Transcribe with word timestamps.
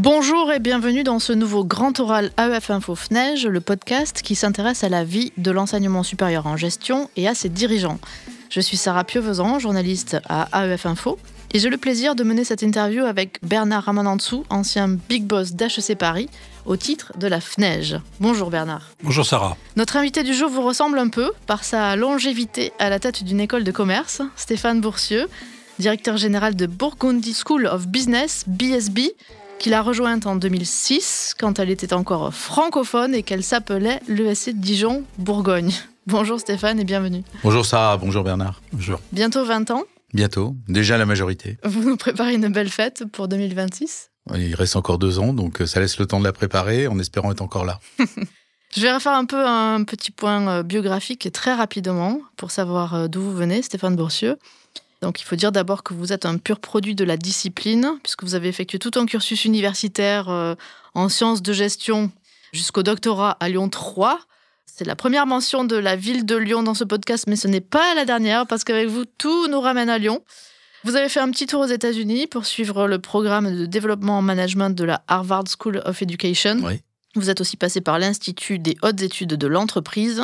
Bonjour 0.00 0.52
et 0.52 0.60
bienvenue 0.60 1.02
dans 1.02 1.18
ce 1.18 1.32
nouveau 1.32 1.64
grand 1.64 1.98
oral 1.98 2.30
AEF 2.38 2.70
Info 2.70 2.94
FNEJ, 2.94 3.48
le 3.48 3.60
podcast 3.60 4.22
qui 4.22 4.36
s'intéresse 4.36 4.84
à 4.84 4.88
la 4.88 5.02
vie 5.02 5.32
de 5.38 5.50
l'enseignement 5.50 6.04
supérieur 6.04 6.46
en 6.46 6.56
gestion 6.56 7.10
et 7.16 7.26
à 7.26 7.34
ses 7.34 7.48
dirigeants. 7.48 7.98
Je 8.48 8.60
suis 8.60 8.76
Sarah 8.76 9.02
Piovesan, 9.02 9.58
journaliste 9.58 10.18
à 10.28 10.64
AEF 10.64 10.86
Info, 10.86 11.18
et 11.52 11.58
j'ai 11.58 11.68
le 11.68 11.78
plaisir 11.78 12.14
de 12.14 12.22
mener 12.22 12.44
cette 12.44 12.62
interview 12.62 13.06
avec 13.06 13.40
Bernard 13.42 13.86
Ramanantsou, 13.86 14.44
ancien 14.50 14.86
big 14.86 15.24
boss 15.24 15.54
d'HEC 15.54 15.98
Paris, 15.98 16.30
au 16.64 16.76
titre 16.76 17.12
de 17.18 17.26
la 17.26 17.40
FNEJ. 17.40 17.96
Bonjour 18.20 18.50
Bernard. 18.50 18.90
Bonjour 19.02 19.26
Sarah. 19.26 19.56
Notre 19.74 19.96
invité 19.96 20.22
du 20.22 20.32
jour 20.32 20.48
vous 20.48 20.62
ressemble 20.62 21.00
un 21.00 21.08
peu 21.08 21.32
par 21.48 21.64
sa 21.64 21.96
longévité 21.96 22.72
à 22.78 22.88
la 22.88 23.00
tête 23.00 23.24
d'une 23.24 23.40
école 23.40 23.64
de 23.64 23.72
commerce, 23.72 24.22
Stéphane 24.36 24.80
Boursieux, 24.80 25.26
directeur 25.80 26.16
général 26.16 26.54
de 26.54 26.66
Burgundy 26.66 27.34
School 27.34 27.66
of 27.66 27.88
Business, 27.88 28.44
BSB, 28.46 29.00
qu'il 29.58 29.74
a 29.74 29.82
rejointe 29.82 30.26
en 30.26 30.36
2006 30.36 31.34
quand 31.38 31.58
elle 31.58 31.70
était 31.70 31.92
encore 31.92 32.32
francophone 32.32 33.14
et 33.14 33.22
qu'elle 33.22 33.42
s'appelait 33.42 34.00
l'ESC 34.08 34.50
Dijon-Bourgogne. 34.50 35.72
Bonjour 36.06 36.38
Stéphane 36.38 36.78
et 36.78 36.84
bienvenue. 36.84 37.22
Bonjour 37.42 37.66
Sarah, 37.66 37.96
bonjour 37.96 38.22
Bernard. 38.22 38.62
Bonjour. 38.72 39.00
Bientôt 39.12 39.44
20 39.44 39.70
ans. 39.72 39.82
Bientôt, 40.14 40.54
déjà 40.68 40.96
la 40.96 41.06
majorité. 41.06 41.58
Vous 41.64 41.82
nous 41.82 41.96
préparez 41.96 42.34
une 42.34 42.48
belle 42.48 42.70
fête 42.70 43.04
pour 43.12 43.28
2026 43.28 44.10
Il 44.36 44.54
reste 44.54 44.76
encore 44.76 44.98
deux 44.98 45.18
ans, 45.18 45.32
donc 45.32 45.60
euh, 45.60 45.66
ça 45.66 45.80
laisse 45.80 45.98
le 45.98 46.06
temps 46.06 46.20
de 46.20 46.24
la 46.24 46.32
préparer 46.32 46.86
en 46.86 46.98
espérant 46.98 47.32
être 47.32 47.42
encore 47.42 47.64
là. 47.64 47.80
Je 48.74 48.82
vais 48.82 48.92
refaire 48.92 49.14
un 49.14 49.24
peu 49.24 49.46
un 49.46 49.82
petit 49.84 50.10
point 50.10 50.48
euh, 50.48 50.62
biographique 50.62 51.30
très 51.32 51.54
rapidement 51.54 52.20
pour 52.36 52.50
savoir 52.50 52.94
euh, 52.94 53.08
d'où 53.08 53.20
vous 53.20 53.34
venez, 53.34 53.62
Stéphane 53.62 53.96
Boursieux. 53.96 54.36
Donc 55.00 55.20
il 55.20 55.24
faut 55.24 55.36
dire 55.36 55.52
d'abord 55.52 55.82
que 55.82 55.94
vous 55.94 56.12
êtes 56.12 56.26
un 56.26 56.38
pur 56.38 56.58
produit 56.58 56.94
de 56.94 57.04
la 57.04 57.16
discipline, 57.16 57.98
puisque 58.02 58.24
vous 58.24 58.34
avez 58.34 58.48
effectué 58.48 58.78
tout 58.78 58.90
un 58.96 59.06
cursus 59.06 59.44
universitaire 59.44 60.28
euh, 60.28 60.54
en 60.94 61.08
sciences 61.08 61.42
de 61.42 61.52
gestion 61.52 62.10
jusqu'au 62.52 62.82
doctorat 62.82 63.36
à 63.40 63.48
Lyon 63.48 63.68
3. 63.68 64.20
C'est 64.66 64.86
la 64.86 64.96
première 64.96 65.26
mention 65.26 65.64
de 65.64 65.76
la 65.76 65.96
ville 65.96 66.24
de 66.24 66.36
Lyon 66.36 66.62
dans 66.62 66.74
ce 66.74 66.84
podcast, 66.84 67.24
mais 67.26 67.36
ce 67.36 67.48
n'est 67.48 67.60
pas 67.60 67.94
la 67.94 68.04
dernière, 68.04 68.46
parce 68.46 68.64
qu'avec 68.64 68.88
vous, 68.88 69.04
tout 69.04 69.48
nous 69.48 69.60
ramène 69.60 69.90
à 69.90 69.98
Lyon. 69.98 70.22
Vous 70.84 70.94
avez 70.94 71.08
fait 71.08 71.20
un 71.20 71.30
petit 71.30 71.46
tour 71.46 71.62
aux 71.62 71.66
États-Unis 71.66 72.28
pour 72.28 72.46
suivre 72.46 72.86
le 72.86 73.00
programme 73.00 73.56
de 73.56 73.66
développement 73.66 74.18
en 74.18 74.22
management 74.22 74.70
de 74.70 74.84
la 74.84 75.02
Harvard 75.08 75.44
School 75.48 75.82
of 75.84 76.00
Education. 76.02 76.60
Oui. 76.62 76.80
Vous 77.16 77.30
êtes 77.30 77.40
aussi 77.40 77.56
passé 77.56 77.80
par 77.80 77.98
l'Institut 77.98 78.58
des 78.58 78.76
hautes 78.82 79.02
études 79.02 79.34
de 79.34 79.46
l'entreprise. 79.46 80.22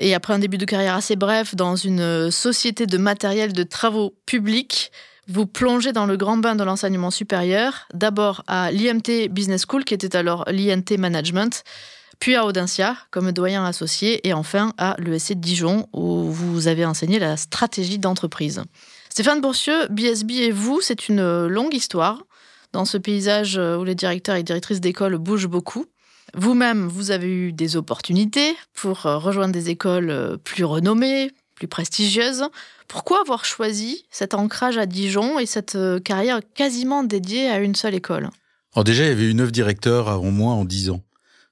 Et 0.00 0.14
après 0.14 0.32
un 0.32 0.38
début 0.38 0.58
de 0.58 0.64
carrière 0.64 0.94
assez 0.94 1.16
bref 1.16 1.54
dans 1.54 1.76
une 1.76 2.30
société 2.30 2.86
de 2.86 2.98
matériel 2.98 3.52
de 3.52 3.62
travaux 3.64 4.14
publics, 4.26 4.92
vous 5.26 5.46
plongez 5.46 5.92
dans 5.92 6.06
le 6.06 6.16
grand 6.16 6.38
bain 6.38 6.56
de 6.56 6.64
l'enseignement 6.64 7.10
supérieur, 7.10 7.86
d'abord 7.92 8.42
à 8.46 8.70
l'IMT 8.70 9.28
Business 9.28 9.64
School, 9.68 9.84
qui 9.84 9.92
était 9.92 10.16
alors 10.16 10.44
l'INT 10.48 10.96
Management, 10.98 11.64
puis 12.18 12.34
à 12.34 12.46
Audencia 12.46 12.96
comme 13.10 13.32
doyen 13.32 13.64
associé, 13.64 14.26
et 14.26 14.32
enfin 14.32 14.72
à 14.78 14.96
l'ESC 14.98 15.34
Dijon, 15.34 15.86
où 15.92 16.30
vous 16.30 16.66
avez 16.66 16.86
enseigné 16.86 17.18
la 17.18 17.36
stratégie 17.36 17.98
d'entreprise. 17.98 18.62
Stéphane 19.10 19.40
Boursieux, 19.40 19.88
BSB 19.90 20.30
et 20.32 20.50
vous, 20.50 20.80
c'est 20.80 21.08
une 21.08 21.46
longue 21.46 21.74
histoire 21.74 22.22
dans 22.72 22.84
ce 22.84 22.98
paysage 22.98 23.58
où 23.58 23.84
les 23.84 23.94
directeurs 23.94 24.36
et 24.36 24.42
directrices 24.42 24.80
d'école 24.80 25.18
bougent 25.18 25.48
beaucoup. 25.48 25.86
Vous-même, 26.34 26.86
vous 26.86 27.10
avez 27.10 27.28
eu 27.28 27.52
des 27.52 27.76
opportunités 27.76 28.54
pour 28.74 29.06
euh, 29.06 29.18
rejoindre 29.18 29.52
des 29.52 29.70
écoles 29.70 30.10
euh, 30.10 30.36
plus 30.36 30.64
renommées, 30.64 31.30
plus 31.54 31.68
prestigieuses. 31.68 32.44
Pourquoi 32.86 33.20
avoir 33.20 33.44
choisi 33.44 34.04
cet 34.10 34.34
ancrage 34.34 34.78
à 34.78 34.86
Dijon 34.86 35.38
et 35.38 35.46
cette 35.46 35.76
euh, 35.76 36.00
carrière 36.00 36.40
quasiment 36.54 37.02
dédiée 37.02 37.48
à 37.48 37.58
une 37.58 37.74
seule 37.74 37.94
école? 37.94 38.30
Alors 38.74 38.84
déjà, 38.84 39.04
il 39.04 39.08
y 39.08 39.12
avait 39.12 39.30
eu 39.30 39.34
neuf 39.34 39.52
directeurs 39.52 40.08
avant 40.08 40.30
moi 40.30 40.52
en 40.52 40.64
10 40.64 40.90
ans. 40.90 41.02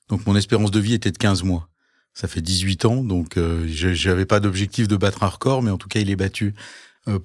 Donc 0.09 0.27
mon 0.27 0.37
espérance 0.37 0.71
de 0.71 0.81
vie 0.81 0.95
était 0.95 1.11
de 1.11 1.19
15 1.19 1.43
mois. 1.43 1.69
Ça 2.15 2.29
fait 2.29 2.41
18 2.41 2.85
ans, 2.87 3.05
donc 3.05 3.35
je 3.37 4.09
n'avais 4.09 4.25
pas 4.25 4.41
d'objectif 4.41 4.89
de 4.89 4.97
battre 4.97 5.23
un 5.23 5.29
record, 5.29 5.63
mais 5.63 5.71
en 5.71 5.77
tout 5.77 5.89
cas, 5.89 6.01
il 6.01 6.09
est 6.09 6.17
battu. 6.17 6.55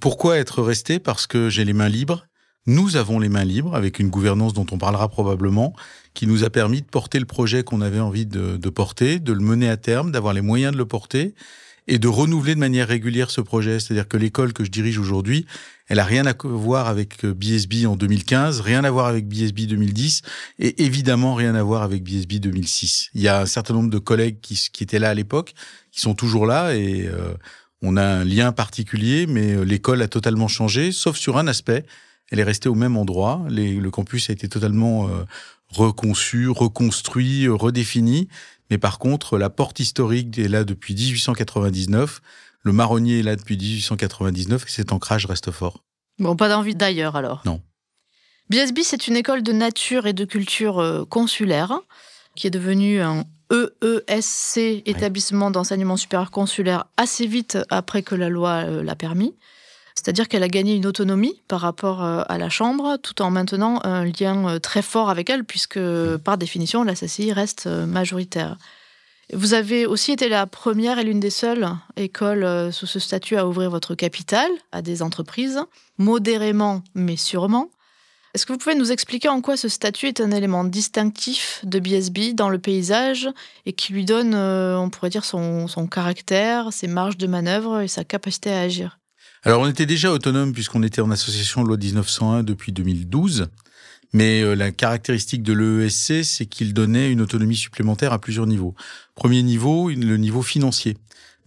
Pourquoi 0.01 0.37
être 0.37 0.61
resté? 0.61 0.99
Parce 0.99 1.27
que 1.27 1.47
j'ai 1.49 1.63
les 1.63 1.71
mains 1.71 1.87
libres. 1.87 2.25
Nous 2.67 2.95
avons 2.95 3.19
les 3.19 3.29
mains 3.29 3.43
libres 3.43 3.75
avec 3.75 3.99
une 3.99 4.09
gouvernance 4.09 4.53
dont 4.53 4.67
on 4.71 4.77
parlera 4.77 5.09
probablement, 5.09 5.73
qui 6.13 6.27
nous 6.27 6.43
a 6.43 6.49
permis 6.49 6.81
de 6.81 6.87
porter 6.87 7.19
le 7.19 7.25
projet 7.25 7.63
qu'on 7.63 7.81
avait 7.81 7.99
envie 7.99 8.25
de, 8.25 8.57
de 8.57 8.69
porter, 8.69 9.19
de 9.19 9.33
le 9.33 9.39
mener 9.39 9.69
à 9.69 9.77
terme, 9.77 10.11
d'avoir 10.11 10.33
les 10.33 10.41
moyens 10.41 10.73
de 10.73 10.77
le 10.77 10.85
porter 10.85 11.33
et 11.87 11.97
de 11.97 12.07
renouveler 12.07 12.55
de 12.55 12.59
manière 12.59 12.87
régulière 12.87 13.31
ce 13.31 13.41
projet. 13.41 13.79
C'est-à-dire 13.79 14.07
que 14.07 14.17
l'école 14.17 14.53
que 14.53 14.63
je 14.63 14.69
dirige 14.71 14.99
aujourd'hui, 14.99 15.45
elle 15.87 15.99
a 15.99 16.03
rien 16.03 16.25
à 16.25 16.33
voir 16.43 16.87
avec 16.87 17.25
BSB 17.25 17.85
en 17.85 17.95
2015, 17.95 18.61
rien 18.61 18.83
à 18.83 18.91
voir 18.91 19.07
avec 19.07 19.27
BSB 19.27 19.61
2010 19.67 20.21
et 20.59 20.83
évidemment 20.83 21.35
rien 21.35 21.55
à 21.55 21.63
voir 21.63 21.81
avec 21.81 22.03
BSB 22.03 22.33
2006. 22.39 23.09
Il 23.13 23.21
y 23.21 23.27
a 23.27 23.41
un 23.41 23.45
certain 23.45 23.73
nombre 23.73 23.89
de 23.89 23.99
collègues 23.99 24.39
qui, 24.41 24.69
qui 24.71 24.83
étaient 24.83 24.99
là 24.99 25.09
à 25.09 25.13
l'époque, 25.13 25.53
qui 25.91 25.99
sont 25.99 26.13
toujours 26.13 26.45
là 26.45 26.75
et 26.75 27.07
euh, 27.07 27.33
on 27.81 27.97
a 27.97 28.05
un 28.05 28.23
lien 28.23 28.51
particulier, 28.51 29.25
mais 29.27 29.53
euh, 29.53 29.63
l'école 29.63 30.01
a 30.01 30.07
totalement 30.07 30.47
changé, 30.47 30.91
sauf 30.91 31.17
sur 31.17 31.37
un 31.37 31.47
aspect. 31.47 31.83
Elle 32.31 32.39
est 32.39 32.43
restée 32.43 32.69
au 32.69 32.75
même 32.75 32.97
endroit. 32.97 33.45
Les, 33.49 33.75
le 33.75 33.91
campus 33.91 34.29
a 34.29 34.33
été 34.33 34.49
totalement 34.49 35.07
euh, 35.07 35.25
reconçu, 35.69 36.49
reconstruit, 36.49 37.47
redéfini. 37.47 38.27
Mais 38.69 38.77
par 38.77 38.99
contre, 38.99 39.37
la 39.37 39.49
porte 39.49 39.79
historique 39.79 40.37
est 40.37 40.47
là 40.47 40.63
depuis 40.63 40.95
1899. 40.95 42.21
Le 42.63 42.71
marronnier 42.71 43.19
est 43.19 43.23
là 43.23 43.35
depuis 43.35 43.57
1899 43.57 44.63
et 44.65 44.69
cet 44.69 44.93
ancrage 44.93 45.25
reste 45.25 45.51
fort. 45.51 45.83
Bon, 46.19 46.35
pas 46.35 46.49
d'envie 46.49 46.75
d'ailleurs 46.75 47.15
alors 47.15 47.41
Non. 47.45 47.61
BSB, 48.49 48.79
c'est 48.83 49.07
une 49.07 49.15
école 49.15 49.43
de 49.43 49.51
nature 49.51 50.07
et 50.07 50.13
de 50.13 50.25
culture 50.25 50.79
euh, 50.79 51.05
consulaire 51.05 51.79
qui 52.35 52.47
est 52.47 52.51
devenue 52.51 53.01
un 53.01 53.25
EESC, 53.51 54.83
établissement 54.85 55.51
d'enseignement 55.51 55.97
supérieur 55.97 56.31
consulaire, 56.31 56.85
assez 56.97 57.27
vite 57.27 57.57
après 57.69 58.03
que 58.03 58.15
la 58.15 58.29
loi 58.29 58.63
euh, 58.65 58.83
l'a 58.83 58.95
permis. 58.95 59.35
C'est-à-dire 60.01 60.27
qu'elle 60.27 60.41
a 60.41 60.47
gagné 60.47 60.73
une 60.73 60.87
autonomie 60.87 61.39
par 61.47 61.61
rapport 61.61 62.03
euh, 62.03 62.23
à 62.27 62.39
la 62.39 62.49
Chambre, 62.49 62.97
tout 63.03 63.21
en 63.21 63.29
maintenant 63.29 63.79
un 63.83 64.03
lien 64.03 64.49
euh, 64.49 64.57
très 64.57 64.81
fort 64.81 65.11
avec 65.11 65.29
elle, 65.29 65.43
puisque 65.43 65.79
par 66.23 66.39
définition, 66.39 66.83
la 66.83 66.95
CCI 66.95 67.33
reste 67.33 67.67
euh, 67.67 67.85
majoritaire. 67.85 68.57
Vous 69.31 69.53
avez 69.53 69.85
aussi 69.85 70.11
été 70.11 70.27
la 70.27 70.47
première 70.47 70.97
et 70.97 71.03
l'une 71.03 71.19
des 71.19 71.29
seules 71.29 71.69
écoles 71.97 72.73
sous 72.73 72.87
ce 72.87 72.99
statut 72.99 73.37
à 73.37 73.47
ouvrir 73.47 73.69
votre 73.69 73.93
capital 73.95 74.49
à 74.73 74.81
des 74.81 75.03
entreprises, 75.03 75.61
modérément 75.99 76.83
mais 76.95 77.15
sûrement. 77.15 77.69
Est-ce 78.33 78.45
que 78.45 78.51
vous 78.51 78.59
pouvez 78.59 78.75
nous 78.75 78.91
expliquer 78.91 79.29
en 79.29 79.39
quoi 79.39 79.55
ce 79.55 79.69
statut 79.69 80.07
est 80.07 80.19
un 80.19 80.31
élément 80.31 80.65
distinctif 80.65 81.61
de 81.63 81.79
BSB 81.79 82.33
dans 82.33 82.49
le 82.49 82.59
paysage 82.59 83.29
et 83.65 83.71
qui 83.71 83.93
lui 83.93 84.03
donne, 84.03 84.35
on 84.35 84.89
pourrait 84.89 85.09
dire, 85.09 85.23
son, 85.23 85.69
son 85.69 85.87
caractère, 85.87 86.73
ses 86.73 86.87
marges 86.87 87.17
de 87.17 87.27
manœuvre 87.27 87.79
et 87.79 87.87
sa 87.87 88.03
capacité 88.03 88.51
à 88.51 88.59
agir? 88.59 88.97
Alors, 89.43 89.61
on 89.61 89.67
était 89.67 89.87
déjà 89.87 90.11
autonome 90.11 90.53
puisqu'on 90.53 90.83
était 90.83 91.01
en 91.01 91.09
association 91.09 91.63
loi 91.63 91.77
1901 91.77 92.43
depuis 92.43 92.71
2012. 92.71 93.47
Mais 94.13 94.41
euh, 94.41 94.55
la 94.55 94.71
caractéristique 94.71 95.41
de 95.41 95.53
l'EESC, 95.53 96.23
c'est 96.23 96.45
qu'il 96.45 96.73
donnait 96.73 97.11
une 97.11 97.21
autonomie 97.21 97.55
supplémentaire 97.55 98.13
à 98.13 98.19
plusieurs 98.19 98.45
niveaux. 98.45 98.75
Premier 99.15 99.41
niveau, 99.41 99.89
le 99.89 100.17
niveau 100.17 100.43
financier. 100.43 100.95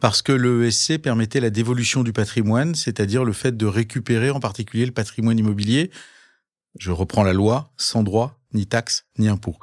Parce 0.01 0.23
que 0.23 0.33
l'EESC 0.33 0.99
permettait 0.99 1.41
la 1.41 1.51
dévolution 1.51 2.03
du 2.03 2.13
patrimoine, 2.13 2.75
c'est-à-dire 2.75 3.23
le 3.23 3.33
fait 3.33 3.57
de 3.57 3.67
récupérer 3.67 4.31
en 4.31 4.41
particulier 4.41 4.87
le 4.87 4.93
patrimoine 4.93 5.39
immobilier. 5.39 5.91
Je 6.81 6.91
reprends 6.91 7.23
la 7.23 7.33
loi, 7.33 7.73
sans 7.77 8.03
droit, 8.03 8.41
ni 8.55 8.67
taxe, 8.67 9.05
ni 9.19 9.29
impôt. 9.29 9.57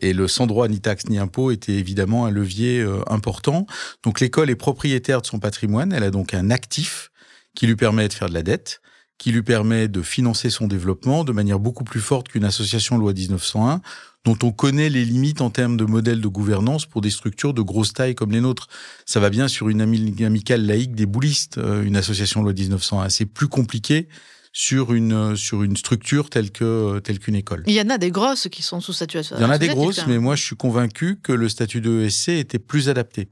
Et 0.00 0.12
le 0.12 0.26
sans 0.26 0.46
droit 0.46 0.66
ni 0.66 0.80
taxe 0.80 1.06
ni 1.08 1.18
impôt 1.18 1.52
était 1.52 1.74
évidemment 1.74 2.26
un 2.26 2.30
levier 2.30 2.80
euh, 2.80 3.00
important. 3.06 3.66
Donc 4.02 4.18
l'école 4.18 4.50
est 4.50 4.56
propriétaire 4.56 5.22
de 5.22 5.26
son 5.26 5.38
patrimoine, 5.38 5.92
elle 5.92 6.02
a 6.02 6.10
donc 6.10 6.34
un 6.34 6.50
actif 6.50 7.10
qui 7.56 7.66
lui 7.66 7.74
permet 7.74 8.06
de 8.06 8.12
faire 8.12 8.28
de 8.28 8.34
la 8.34 8.44
dette, 8.44 8.80
qui 9.18 9.32
lui 9.32 9.42
permet 9.42 9.88
de 9.88 10.02
financer 10.02 10.50
son 10.50 10.68
développement 10.68 11.24
de 11.24 11.32
manière 11.32 11.58
beaucoup 11.58 11.84
plus 11.84 12.00
forte 12.00 12.28
qu'une 12.28 12.44
association 12.44 12.98
loi 12.98 13.12
1901, 13.12 13.80
dont 14.24 14.38
on 14.42 14.52
connaît 14.52 14.90
les 14.90 15.04
limites 15.04 15.40
en 15.40 15.50
termes 15.50 15.76
de 15.76 15.84
modèle 15.84 16.20
de 16.20 16.28
gouvernance 16.28 16.84
pour 16.84 17.00
des 17.00 17.10
structures 17.10 17.54
de 17.54 17.62
grosse 17.62 17.92
taille 17.92 18.14
comme 18.14 18.32
les 18.32 18.40
nôtres. 18.40 18.68
Ça 19.06 19.20
va 19.20 19.30
bien 19.30 19.48
sur 19.48 19.68
une 19.68 19.80
amicale 19.80 20.66
laïque 20.66 20.94
des 20.94 21.06
boulistes, 21.06 21.58
euh, 21.58 21.82
une 21.82 21.96
association 21.96 22.42
loi 22.42 22.52
1901. 22.52 23.08
C'est 23.08 23.26
plus 23.26 23.48
compliqué 23.48 24.08
sur 24.52 24.94
une 24.94 25.36
sur 25.36 25.62
une 25.62 25.76
structure 25.76 26.30
telle 26.30 26.50
que 26.50 26.98
telle 27.00 27.18
qu'une 27.18 27.34
école. 27.34 27.62
Il 27.66 27.74
y 27.74 27.80
en 27.80 27.90
a 27.90 27.98
des 27.98 28.10
grosses 28.10 28.48
qui 28.50 28.62
sont 28.62 28.80
sous 28.80 28.94
statut 28.94 29.18
Il 29.36 29.42
y 29.42 29.44
en 29.44 29.50
a 29.50 29.58
des 29.58 29.68
grosses, 29.68 30.06
mais 30.06 30.18
moi 30.18 30.34
je 30.34 30.42
suis 30.42 30.56
convaincu 30.56 31.18
que 31.22 31.32
le 31.32 31.50
statut 31.50 31.82
de 31.82 32.00
ESC 32.00 32.30
était 32.30 32.58
plus 32.58 32.88
adapté. 32.88 33.28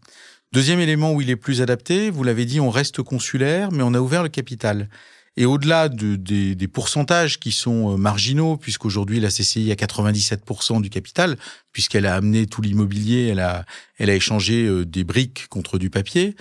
Deuxième 0.54 0.78
élément 0.78 1.10
où 1.10 1.20
il 1.20 1.30
est 1.30 1.36
plus 1.36 1.62
adapté, 1.62 2.10
vous 2.10 2.22
l'avez 2.22 2.44
dit, 2.44 2.60
on 2.60 2.70
reste 2.70 3.02
consulaire, 3.02 3.72
mais 3.72 3.82
on 3.82 3.92
a 3.92 3.98
ouvert 3.98 4.22
le 4.22 4.28
capital. 4.28 4.88
Et 5.36 5.46
au-delà 5.46 5.88
de, 5.88 6.14
des, 6.14 6.54
des, 6.54 6.68
pourcentages 6.68 7.40
qui 7.40 7.50
sont 7.50 7.98
marginaux, 7.98 8.56
puisqu'aujourd'hui 8.56 9.18
la 9.18 9.30
CCI 9.30 9.72
a 9.72 9.74
97% 9.74 10.80
du 10.80 10.90
capital, 10.90 11.36
puisqu'elle 11.72 12.06
a 12.06 12.14
amené 12.14 12.46
tout 12.46 12.62
l'immobilier, 12.62 13.30
elle 13.32 13.40
a, 13.40 13.64
elle 13.98 14.10
a 14.10 14.14
échangé 14.14 14.84
des 14.84 15.02
briques 15.02 15.48
contre 15.48 15.76
du 15.76 15.90
papier, 15.90 16.36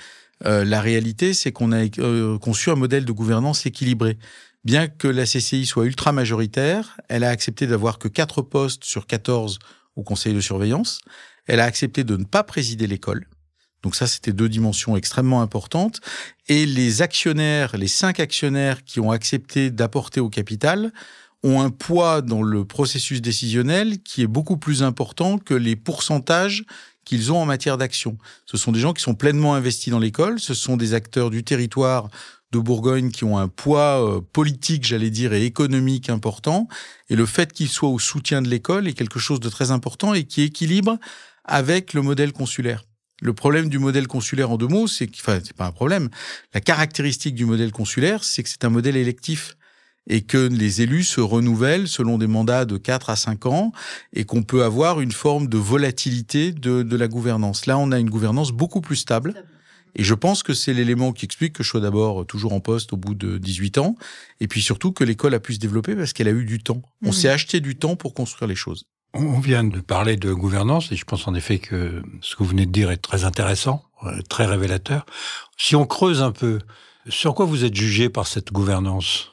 euh, 0.46 0.64
la 0.64 0.80
réalité 0.80 1.34
c'est 1.34 1.52
qu'on 1.52 1.72
a 1.72 1.84
euh, 1.98 2.38
conçu 2.38 2.70
un 2.70 2.76
modèle 2.76 3.06
de 3.06 3.12
gouvernance 3.12 3.66
équilibré. 3.66 4.20
bien 4.64 4.90
que 4.90 5.08
la 5.08 5.24
CCI 5.24 5.66
soit 5.66 5.86
ultra 5.86 6.12
majoritaire, 6.12 7.02
elle 7.10 7.24
a 7.24 7.30
accepté 7.30 7.66
d'avoir 7.66 7.98
que 7.98 8.10
4 8.10 8.44
postes 8.44 8.84
sur 8.84 9.08
14 9.08 9.58
au 9.96 10.04
conseil 10.04 10.36
de 10.36 10.40
surveillance. 10.40 11.00
Elle 11.48 11.60
a 11.60 11.66
accepté 11.66 12.04
de 12.04 12.16
ne 12.16 12.26
pas 12.26 12.44
présider 12.44 12.86
l'école. 12.86 13.26
Donc 13.84 13.96
ça, 13.96 14.08
c'était 14.08 14.34
deux 14.34 14.50
dimensions 14.50 14.96
extrêmement 14.96 15.42
importantes. 15.42 16.00
Et 16.48 16.66
les 16.66 17.02
actionnaires, 17.02 17.78
les 17.78 17.88
cinq 17.88 18.20
actionnaires 18.20 18.84
qui 18.84 19.00
ont 19.00 19.12
accepté 19.12 19.70
d'apporter 19.70 20.20
au 20.20 20.30
capital, 20.30 20.92
ont 21.44 21.62
un 21.62 21.70
poids 21.70 22.22
dans 22.22 22.42
le 22.42 22.66
processus 22.66 23.22
décisionnel 23.22 24.02
qui 24.02 24.22
est 24.22 24.28
beaucoup 24.28 24.58
plus 24.58 24.82
important 24.82 25.38
que 25.38 25.54
les 25.54 25.76
pourcentages 25.76 26.64
qu'ils 27.04 27.34
ont 27.34 27.38
en 27.38 27.46
matière 27.46 27.78
d'action. 27.78 28.18
Ce 28.46 28.56
sont 28.56 28.72
des 28.72 28.80
gens 28.80 28.94
qui 28.94 29.04
sont 29.04 29.14
pleinement 29.14 29.54
investis 29.54 29.92
dans 29.92 30.00
l'école, 30.00 30.40
ce 30.40 30.54
sont 30.54 30.78
des 30.78 30.94
acteurs 30.94 31.30
du 31.30 31.44
territoire 31.44 32.08
de 32.54 32.60
Bourgogne 32.60 33.12
qui 33.12 33.26
ont 33.26 33.38
un 33.38 33.50
poids 33.50 34.08
euh, 34.08 34.22
politique, 34.22 34.86
j'allais 34.86 35.10
dire, 35.10 35.34
et 35.34 35.44
économique 35.44 36.10
important. 36.10 36.68
Et 37.10 37.16
le 37.16 37.26
fait 37.26 37.52
qu'ils 37.52 37.68
soient 37.68 37.90
au 37.90 38.00
soutien 38.00 38.42
de 38.42 38.48
l'école 38.48 38.88
est 38.88 38.94
quelque 38.94 39.20
chose 39.20 39.40
de 39.40 39.50
très 39.50 39.72
important 39.72 40.14
et 40.14 40.24
qui 40.24 40.44
équilibre 40.44 40.98
avec 41.44 41.94
le 41.94 42.04
modèle 42.04 42.32
consulaire. 42.32 42.84
Le 43.24 43.34
problème 43.34 43.70
du 43.70 43.80
modèle 43.80 44.08
consulaire 44.08 44.52
en 44.52 44.58
deux 44.58 44.68
mots, 44.68 44.86
c'est 44.86 45.08
que, 45.08 45.16
enfin, 45.18 45.40
c'est 45.42 45.56
pas 45.56 45.66
un 45.66 45.72
problème. 45.72 46.10
La 46.54 46.60
caractéristique 46.60 47.36
du 47.36 47.46
modèle 47.46 47.72
consulaire, 47.72 48.26
c'est 48.26 48.44
que 48.44 48.50
c'est 48.50 48.66
un 48.66 48.70
modèle 48.70 48.98
électif 48.98 49.56
et 50.08 50.24
que 50.24 50.50
les 50.50 50.82
élus 50.82 51.06
se 51.06 51.22
renouvellent 51.22 51.88
selon 51.88 52.18
des 52.18 52.28
mandats 52.28 52.66
de 52.66 52.76
4 52.76 53.10
à 53.10 53.16
5 53.16 53.46
ans 53.46 53.72
et 54.12 54.26
qu'on 54.26 54.44
peut 54.44 54.66
avoir 54.66 55.00
une 55.00 55.14
forme 55.14 55.48
de 55.48 55.58
volatilité 55.58 56.52
de, 56.52 56.84
de 56.84 56.98
la 56.98 57.08
gouvernance. 57.08 57.66
Là, 57.66 57.78
on 57.78 57.94
a 57.94 58.00
une 58.00 58.10
gouvernance 58.10 58.52
beaucoup 58.52 58.82
plus 58.82 58.98
stable. 58.98 59.34
Et 59.96 60.04
je 60.04 60.16
pense 60.16 60.44
que 60.44 60.54
c'est 60.54 60.74
l'élément 60.74 61.14
qui 61.14 61.24
explique 61.24 61.54
que 61.54 61.64
je 61.64 61.70
sois 61.70 61.80
d'abord 61.80 62.26
toujours 62.26 62.52
en 62.52 62.60
poste 62.60 62.92
au 62.92 62.98
bout 62.98 63.14
de 63.14 63.38
18 63.38 63.78
ans, 63.78 63.96
et 64.42 64.48
puis 64.48 64.62
surtout 64.62 64.92
que 64.92 65.04
l'école 65.04 65.36
a 65.36 65.40
pu 65.40 65.54
se 65.54 65.60
développer 65.60 65.96
parce 65.96 66.12
qu'elle 66.12 66.28
a 66.28 66.32
eu 66.32 66.46
du 66.46 66.60
temps. 66.60 66.82
On 67.06 67.10
mmh. 67.10 67.14
s'est 67.14 67.30
acheté 67.30 67.60
du 67.62 67.78
temps 67.78 67.96
pour 67.96 68.14
construire 68.14 68.50
les 68.50 68.56
choses. 68.56 68.88
On 69.16 69.40
vient 69.40 69.64
de 69.64 69.80
parler 69.80 70.18
de 70.18 70.34
gouvernance, 70.34 70.92
et 70.92 70.96
je 70.96 71.06
pense 71.06 71.28
en 71.28 71.36
effet 71.36 71.60
que 71.60 72.02
ce 72.22 72.36
que 72.36 72.42
vous 72.42 72.50
venez 72.50 72.66
de 72.66 72.72
dire 72.72 72.90
est 72.90 72.98
très 72.98 73.26
intéressant, 73.26 73.84
euh, 74.04 74.22
très 74.28 74.46
révélateur. 74.48 75.06
Si 75.56 75.76
on 75.76 75.86
creuse 75.86 76.24
un 76.24 76.32
peu, 76.32 76.60
sur 77.08 77.36
quoi 77.36 77.46
vous 77.46 77.64
êtes 77.64 77.76
jugé 77.76 78.10
par 78.10 78.26
cette 78.26 78.52
gouvernance? 78.52 79.32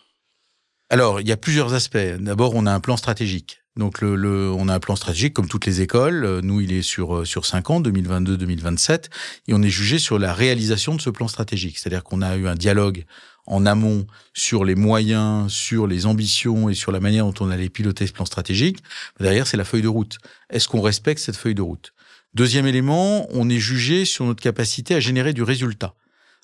Alors, 0.90 1.20
il 1.22 1.28
y 1.28 1.32
a 1.32 1.38
plusieurs 1.38 1.72
aspects. 1.72 1.96
D'abord, 2.18 2.52
on 2.54 2.66
a 2.66 2.72
un 2.72 2.80
plan 2.80 2.98
stratégique. 2.98 3.62
Donc, 3.76 4.02
le, 4.02 4.50
on 4.50 4.68
a 4.68 4.74
un 4.74 4.80
plan 4.80 4.96
stratégique 4.96 5.32
comme 5.32 5.48
toutes 5.48 5.64
les 5.64 5.80
écoles. 5.80 6.40
Nous, 6.42 6.60
il 6.60 6.72
est 6.72 6.82
sur 6.82 7.18
euh, 7.18 7.24
sur 7.24 7.46
cinq 7.46 7.70
ans, 7.70 7.80
2022-2027, 7.80 9.06
et 9.48 9.54
on 9.54 9.62
est 9.62 9.70
jugé 9.70 9.98
sur 9.98 10.18
la 10.18 10.34
réalisation 10.34 10.94
de 10.94 11.00
ce 11.00 11.08
plan 11.08 11.26
stratégique. 11.26 11.78
C'est-à-dire 11.78 12.04
qu'on 12.04 12.20
a 12.20 12.36
eu 12.36 12.48
un 12.48 12.54
dialogue 12.54 13.06
en 13.50 13.66
amont 13.66 14.06
sur 14.32 14.64
les 14.64 14.74
moyens, 14.74 15.52
sur 15.52 15.86
les 15.86 16.06
ambitions 16.06 16.68
et 16.68 16.74
sur 16.74 16.92
la 16.92 17.00
manière 17.00 17.26
dont 17.26 17.34
on 17.40 17.50
allait 17.50 17.68
piloter 17.68 18.06
ce 18.06 18.12
plan 18.12 18.24
stratégique. 18.24 18.78
Derrière, 19.18 19.46
c'est 19.46 19.56
la 19.56 19.64
feuille 19.64 19.82
de 19.82 19.88
route. 19.88 20.18
Est-ce 20.48 20.68
qu'on 20.68 20.80
respecte 20.80 21.20
cette 21.20 21.36
feuille 21.36 21.54
de 21.54 21.62
route? 21.62 21.92
Deuxième 22.32 22.66
élément, 22.66 23.26
on 23.32 23.50
est 23.50 23.58
jugé 23.58 24.04
sur 24.04 24.24
notre 24.24 24.40
capacité 24.40 24.94
à 24.94 25.00
générer 25.00 25.32
du 25.32 25.42
résultat 25.42 25.94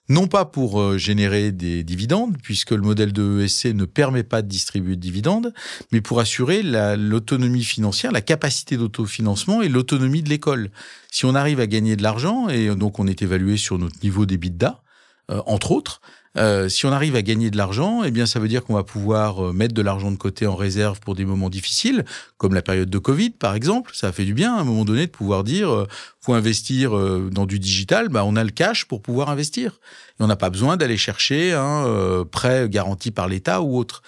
non 0.08 0.28
pas 0.28 0.44
pour 0.44 0.80
euh, 0.80 0.98
générer 0.98 1.52
des 1.52 1.82
dividendes, 1.82 2.36
puisque 2.42 2.70
le 2.70 2.82
modèle 2.82 3.12
de 3.12 3.40
ESC 3.42 3.66
ne 3.66 3.84
permet 3.84 4.22
pas 4.22 4.42
de 4.42 4.48
distribuer 4.48 4.96
de 4.96 5.00
dividendes, 5.00 5.52
mais 5.90 6.00
pour 6.00 6.20
assurer 6.20 6.62
l'autonomie 6.62 7.64
financière, 7.64 8.12
la 8.12 8.20
capacité 8.20 8.76
d'autofinancement 8.76 9.62
et 9.62 9.68
l'autonomie 9.68 10.22
de 10.22 10.28
l'école. 10.28 10.70
Si 11.10 11.24
on 11.24 11.34
arrive 11.34 11.60
à 11.60 11.66
gagner 11.66 11.96
de 11.96 12.02
l'argent, 12.02 12.48
et 12.48 12.74
donc 12.76 12.98
on 12.98 13.06
est 13.06 13.22
évalué 13.22 13.56
sur 13.56 13.78
notre 13.78 13.96
niveau 14.02 14.26
d'EBITDA, 14.26 14.82
euh, 15.30 15.42
entre 15.46 15.72
autres, 15.72 16.00
euh, 16.36 16.68
si 16.68 16.86
on 16.86 16.92
arrive 16.92 17.16
à 17.16 17.22
gagner 17.22 17.50
de 17.50 17.56
l'argent, 17.56 18.02
eh 18.04 18.10
bien, 18.10 18.26
ça 18.26 18.40
veut 18.40 18.48
dire 18.48 18.64
qu'on 18.64 18.74
va 18.74 18.82
pouvoir 18.82 19.46
euh, 19.46 19.52
mettre 19.52 19.74
de 19.74 19.82
l'argent 19.82 20.10
de 20.10 20.16
côté 20.16 20.46
en 20.46 20.54
réserve 20.54 21.00
pour 21.00 21.14
des 21.14 21.24
moments 21.24 21.48
difficiles, 21.48 22.04
comme 22.36 22.54
la 22.54 22.62
période 22.62 22.90
de 22.90 22.98
Covid, 22.98 23.30
par 23.30 23.54
exemple. 23.54 23.92
Ça 23.94 24.08
a 24.08 24.12
fait 24.12 24.24
du 24.24 24.34
bien 24.34 24.54
à 24.54 24.60
un 24.60 24.64
moment 24.64 24.84
donné 24.84 25.06
de 25.06 25.10
pouvoir 25.10 25.44
dire, 25.44 25.72
euh, 25.72 25.86
faut 26.20 26.34
investir 26.34 26.90
dans 27.30 27.46
du 27.46 27.60
digital, 27.60 28.08
bah, 28.08 28.24
on 28.24 28.34
a 28.34 28.42
le 28.42 28.50
cash 28.50 28.84
pour 28.86 29.00
pouvoir 29.00 29.30
investir. 29.30 29.78
Et 30.18 30.24
on 30.24 30.26
n'a 30.26 30.36
pas 30.36 30.50
besoin 30.50 30.76
d'aller 30.76 30.96
chercher 30.96 31.52
un 31.52 32.24
prêt 32.28 32.68
garanti 32.68 33.12
par 33.12 33.28
l'État 33.28 33.62
ou 33.62 33.78
autre. 33.78 34.02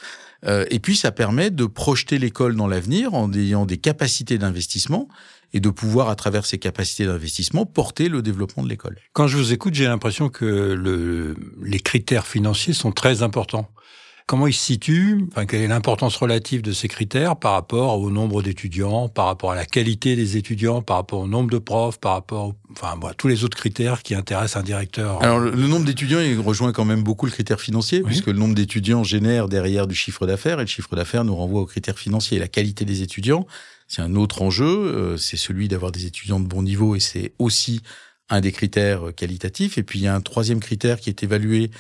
Et 0.47 0.79
puis, 0.79 0.97
ça 0.97 1.11
permet 1.11 1.51
de 1.51 1.67
projeter 1.67 2.19
l'école 2.19 2.55
dans 2.55 2.69
l'avenir 2.69 3.15
en 3.15 3.33
ayant 3.33 3.67
des 3.67 3.79
capacités 3.79 4.39
d'investissement 4.39 5.09
et 5.53 5.61
de 5.61 5.71
pouvoir, 5.71 6.09
à 6.09 6.15
travers 6.15 6.45
ses 6.45 6.59
capacités 6.59 7.07
d'investissement, 7.07 7.65
porter 7.67 8.09
le 8.09 8.23
développement 8.23 8.63
de 8.63 8.69
l'école. 8.69 8.99
Quand 9.13 9.27
je 9.27 9.37
vous 9.37 9.53
écoute, 9.53 9.75
j'ai 9.75 9.87
l'impression 9.87 10.29
que 10.29 10.45
le, 10.45 11.37
les 11.63 11.81
critères 11.81 12.27
financiers 12.27 12.75
sont 12.75 12.93
très 12.93 13.23
importants. 13.23 13.71
Comment 14.29 14.47
ils 14.47 14.53
se 14.53 14.63
situent 14.63 15.25
enfin, 15.33 15.47
Quelle 15.47 15.63
est 15.63 15.69
l'importance 15.69 16.15
relative 16.17 16.61
de 16.61 16.73
ces 16.73 16.87
critères 16.87 17.35
par 17.37 17.53
rapport 17.53 17.99
au 17.99 18.11
nombre 18.11 18.43
d'étudiants, 18.43 19.09
par 19.09 19.25
rapport 19.25 19.53
à 19.53 19.55
la 19.55 19.65
qualité 19.65 20.17
des 20.17 20.37
étudiants, 20.37 20.83
par 20.83 20.99
rapport 20.99 21.21
au 21.21 21.27
nombre 21.27 21.49
de 21.49 21.57
profs, 21.57 21.99
par 21.99 22.13
rapport, 22.13 22.55
enfin, 22.71 22.95
bon, 22.99 23.11
tous 23.17 23.29
les 23.29 23.45
autres 23.45 23.57
critères 23.57 24.03
qui 24.03 24.15
intéressent 24.15 24.61
un 24.61 24.63
directeur 24.63 25.23
Alors, 25.23 25.41
le, 25.41 25.67
nombre 25.67 25.87
d'étudiants, 25.87 26.21
il 26.21 26.39
rejoint 26.41 26.73
quand 26.73 26.85
même 26.85 27.03
beaucoup 27.03 27.25
le 27.25 27.33
critère 27.33 27.59
financier, 27.59 28.03
puisque 28.03 28.27
le 28.27 28.35
nombre 28.35 28.55
d'étudiants 28.55 29.03
génère 29.03 29.49
derrière 29.49 29.87
du 29.87 29.95
chiffre 29.95 30.27
d'affaires, 30.27 30.59
et 30.59 30.65
le 30.65 30.69
chiffre 30.69 30.95
d'affaires 30.95 31.25
nous 31.25 31.35
renvoie 31.35 31.63
aux 31.63 31.67
critères 31.67 31.99
financiers. 31.99 32.39
La 32.39 32.49
qualité 32.49 32.85
des 32.85 33.01
étudiants, 33.01 33.47
c'est 33.87 34.03
un 34.03 34.15
autre 34.15 34.43
enjeu, 34.43 34.67
euh, 34.67 35.17
c'est 35.17 35.39
celui 35.39 35.69
d'avoir 35.69 35.91
des 35.91 36.05
étudiants 36.05 36.39
de 36.39 36.47
bon 36.47 36.63
niveau 36.63 36.95
et 36.95 37.01
c'est 37.01 37.33
aussi 37.39 37.81
un 38.29 38.43
des 38.43 38.53
critères 38.53 39.05
qualitatifs. 39.17 39.79
Et 39.79 39.83
puis 39.83 40.01
il 40.01 40.03
y 40.03 40.07
a 40.07 40.15
un 40.15 40.21
troisième 40.21 40.61
critère 40.61 41.01
qui 41.01 41.09
est 41.09 41.23
évalué 41.23 41.71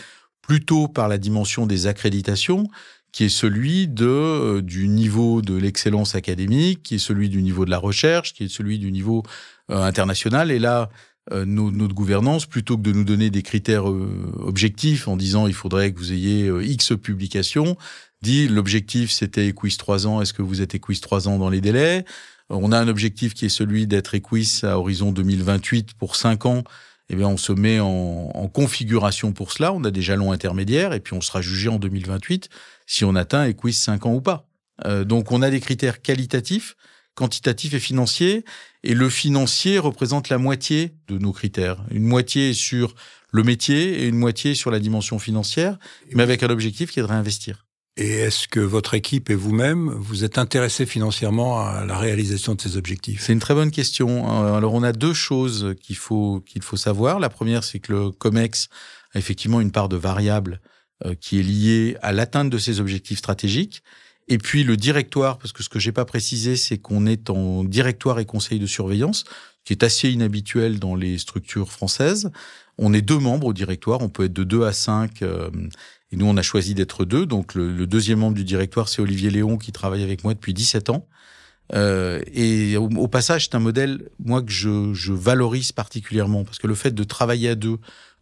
plutôt 0.48 0.88
par 0.88 1.08
la 1.08 1.18
dimension 1.18 1.66
des 1.66 1.86
accréditations, 1.86 2.68
qui 3.12 3.24
est 3.24 3.28
celui 3.28 3.86
de 3.86 4.06
euh, 4.06 4.62
du 4.62 4.88
niveau 4.88 5.42
de 5.42 5.54
l'excellence 5.54 6.14
académique, 6.14 6.82
qui 6.82 6.94
est 6.96 6.98
celui 6.98 7.28
du 7.28 7.42
niveau 7.42 7.66
de 7.66 7.70
la 7.70 7.78
recherche, 7.78 8.32
qui 8.32 8.44
est 8.44 8.48
celui 8.48 8.78
du 8.78 8.90
niveau 8.90 9.22
euh, 9.70 9.82
international. 9.82 10.50
Et 10.50 10.58
là, 10.58 10.88
notre 11.30 11.94
gouvernance, 11.94 12.46
plutôt 12.46 12.78
que 12.78 12.82
de 12.82 12.92
nous 12.92 13.04
donner 13.04 13.28
des 13.28 13.42
critères 13.42 13.84
objectifs 13.84 15.08
en 15.08 15.16
disant 15.18 15.46
il 15.46 15.52
faudrait 15.52 15.92
que 15.92 15.98
vous 15.98 16.14
ayez 16.14 16.50
X 16.62 16.94
publications, 16.96 17.76
dit 18.22 18.48
l'objectif 18.48 19.10
c'était 19.10 19.48
Equis 19.48 19.76
3 19.76 20.06
ans, 20.06 20.22
est-ce 20.22 20.32
que 20.32 20.40
vous 20.40 20.62
êtes 20.62 20.74
Equis 20.74 20.98
3 20.98 21.28
ans 21.28 21.36
dans 21.36 21.50
les 21.50 21.60
délais? 21.60 22.06
On 22.48 22.72
a 22.72 22.78
un 22.78 22.88
objectif 22.88 23.34
qui 23.34 23.44
est 23.44 23.50
celui 23.50 23.86
d'être 23.86 24.14
Equis 24.14 24.60
à 24.62 24.78
horizon 24.78 25.12
2028 25.12 25.92
pour 25.98 26.16
5 26.16 26.46
ans. 26.46 26.64
Eh 27.10 27.16
bien, 27.16 27.28
on 27.28 27.36
se 27.36 27.52
met 27.52 27.80
en, 27.80 28.48
configuration 28.52 29.32
pour 29.32 29.52
cela. 29.52 29.72
On 29.72 29.84
a 29.84 29.90
des 29.90 30.02
jalons 30.02 30.32
intermédiaires 30.32 30.92
et 30.92 31.00
puis 31.00 31.14
on 31.14 31.20
sera 31.20 31.40
jugé 31.40 31.68
en 31.68 31.78
2028 31.78 32.48
si 32.86 33.04
on 33.04 33.14
atteint 33.14 33.46
Equis 33.46 33.72
5 33.72 34.06
ans 34.06 34.14
ou 34.14 34.20
pas. 34.20 34.48
Euh, 34.84 35.04
donc, 35.04 35.32
on 35.32 35.42
a 35.42 35.50
des 35.50 35.60
critères 35.60 36.02
qualitatifs, 36.02 36.76
quantitatifs 37.14 37.74
et 37.74 37.80
financiers. 37.80 38.44
Et 38.82 38.94
le 38.94 39.08
financier 39.08 39.78
représente 39.78 40.28
la 40.28 40.38
moitié 40.38 40.94
de 41.08 41.18
nos 41.18 41.32
critères. 41.32 41.84
Une 41.90 42.04
moitié 42.04 42.54
sur 42.54 42.94
le 43.30 43.42
métier 43.42 44.02
et 44.02 44.06
une 44.06 44.16
moitié 44.16 44.54
sur 44.54 44.70
la 44.70 44.78
dimension 44.78 45.18
financière, 45.18 45.78
mais 46.14 46.22
avec 46.22 46.42
un 46.42 46.48
objectif 46.48 46.90
qui 46.90 47.00
est 47.00 47.02
de 47.02 47.08
réinvestir. 47.08 47.67
Et 48.00 48.12
est-ce 48.12 48.46
que 48.46 48.60
votre 48.60 48.94
équipe 48.94 49.28
et 49.28 49.34
vous-même, 49.34 49.90
vous 49.90 50.22
êtes 50.22 50.38
intéressés 50.38 50.86
financièrement 50.86 51.66
à 51.66 51.84
la 51.84 51.98
réalisation 51.98 52.54
de 52.54 52.60
ces 52.60 52.76
objectifs? 52.76 53.22
C'est 53.22 53.32
une 53.32 53.40
très 53.40 53.54
bonne 53.54 53.72
question. 53.72 54.54
Alors, 54.54 54.72
on 54.74 54.84
a 54.84 54.92
deux 54.92 55.14
choses 55.14 55.74
qu'il 55.82 55.96
faut, 55.96 56.40
faut 56.60 56.76
savoir. 56.76 57.18
La 57.18 57.28
première, 57.28 57.64
c'est 57.64 57.80
que 57.80 57.92
le 57.92 58.10
COMEX 58.12 58.68
a 59.14 59.18
effectivement 59.18 59.60
une 59.60 59.72
part 59.72 59.88
de 59.88 59.96
variable 59.96 60.60
euh, 61.04 61.16
qui 61.20 61.40
est 61.40 61.42
liée 61.42 61.96
à 62.00 62.12
l'atteinte 62.12 62.50
de 62.50 62.58
ses 62.58 62.78
objectifs 62.78 63.18
stratégiques. 63.18 63.82
Et 64.28 64.38
puis 64.38 64.62
le 64.62 64.76
directoire, 64.76 65.38
parce 65.38 65.52
que 65.52 65.64
ce 65.64 65.68
que 65.68 65.80
j'ai 65.80 65.90
pas 65.90 66.04
précisé, 66.04 66.54
c'est 66.54 66.78
qu'on 66.78 67.04
est 67.04 67.30
en 67.30 67.64
directoire 67.64 68.20
et 68.20 68.26
conseil 68.26 68.60
de 68.60 68.66
surveillance, 68.66 69.24
qui 69.64 69.72
est 69.72 69.82
assez 69.82 70.08
inhabituel 70.08 70.78
dans 70.78 70.94
les 70.94 71.18
structures 71.18 71.72
françaises. 71.72 72.30
On 72.76 72.94
est 72.94 73.02
deux 73.02 73.18
membres 73.18 73.48
au 73.48 73.52
directoire, 73.52 74.02
on 74.02 74.08
peut 74.08 74.26
être 74.26 74.32
de 74.32 74.44
deux 74.44 74.62
à 74.62 74.72
cinq 74.72 75.24
et 76.10 76.16
nous, 76.16 76.26
on 76.26 76.36
a 76.36 76.42
choisi 76.42 76.74
d'être 76.74 77.04
deux. 77.04 77.26
Donc, 77.26 77.54
le, 77.54 77.86
deuxième 77.86 78.20
membre 78.20 78.36
du 78.36 78.44
directoire, 78.44 78.88
c'est 78.88 79.02
Olivier 79.02 79.30
Léon, 79.30 79.58
qui 79.58 79.72
travaille 79.72 80.02
avec 80.02 80.24
moi 80.24 80.34
depuis 80.34 80.54
17 80.54 80.90
ans. 80.90 81.06
Euh, 81.74 82.20
et 82.32 82.78
au, 82.78 83.08
passage, 83.08 83.44
c'est 83.44 83.54
un 83.54 83.60
modèle, 83.60 84.08
moi, 84.24 84.42
que 84.42 84.50
je, 84.50 84.94
je, 84.94 85.12
valorise 85.12 85.72
particulièrement, 85.72 86.44
parce 86.44 86.58
que 86.58 86.66
le 86.66 86.74
fait 86.74 86.92
de 86.92 87.04
travailler 87.04 87.50
à 87.50 87.54
deux, 87.54 87.78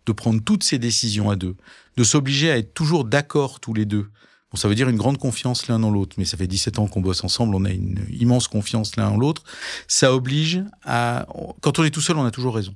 de 0.07 0.13
prendre 0.13 0.43
toutes 0.43 0.65
ces 0.65 0.79
décisions 0.79 1.31
à 1.31 1.37
deux, 1.37 1.55
de 1.97 2.05
s'obliger 2.05 2.51
à 2.51 2.59
être 2.59 2.75
toujours 2.75 3.05
d'accord 3.05 3.61
tous 3.61 3.73
les 3.73 3.85
deux, 3.85 4.07
bon, 4.51 4.57
ça 4.57 4.67
veut 4.67 4.75
dire 4.75 4.89
une 4.89 4.97
grande 4.97 5.19
confiance 5.19 5.69
l'un 5.69 5.79
dans 5.79 5.93
l'autre, 5.93 6.17
mais 6.19 6.25
ça 6.25 6.37
fait 6.37 6.49
17 6.49 6.81
ans 6.81 6.89
qu'on 6.89 7.01
bosse 7.01 7.23
ensemble, 7.23 7.55
on 7.55 7.65
a 7.65 7.71
une 7.71 8.05
immense 8.11 8.49
confiance 8.49 8.97
l'un 8.97 9.11
en 9.11 9.17
l'autre, 9.17 9.45
ça 9.87 10.13
oblige 10.13 10.65
à... 10.85 11.27
Quand 11.61 11.79
on 11.79 11.85
est 11.85 11.91
tout 11.91 12.01
seul, 12.01 12.17
on 12.17 12.25
a 12.25 12.33
toujours 12.33 12.57
raison. 12.57 12.75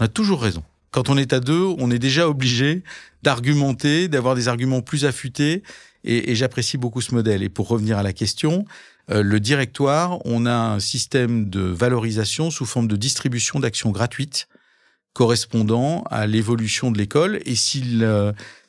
On 0.00 0.04
a 0.04 0.08
toujours 0.08 0.42
raison. 0.42 0.64
Quand 0.94 1.08
on 1.08 1.18
est 1.18 1.32
à 1.32 1.40
deux, 1.40 1.74
on 1.80 1.90
est 1.90 1.98
déjà 1.98 2.28
obligé 2.28 2.84
d'argumenter, 3.24 4.06
d'avoir 4.06 4.36
des 4.36 4.46
arguments 4.46 4.80
plus 4.80 5.04
affûtés. 5.04 5.64
Et, 6.04 6.36
j'apprécie 6.36 6.78
beaucoup 6.78 7.00
ce 7.00 7.12
modèle. 7.12 7.42
Et 7.42 7.48
pour 7.48 7.66
revenir 7.66 7.98
à 7.98 8.04
la 8.04 8.12
question, 8.12 8.64
euh, 9.10 9.20
le 9.20 9.40
directoire, 9.40 10.24
on 10.24 10.46
a 10.46 10.54
un 10.54 10.78
système 10.78 11.50
de 11.50 11.62
valorisation 11.62 12.52
sous 12.52 12.64
forme 12.64 12.86
de 12.86 12.94
distribution 12.94 13.58
d'actions 13.58 13.90
gratuites 13.90 14.46
correspondant 15.14 16.04
à 16.12 16.28
l'évolution 16.28 16.92
de 16.92 16.98
l'école. 16.98 17.40
Et 17.44 17.56
si, 17.56 18.00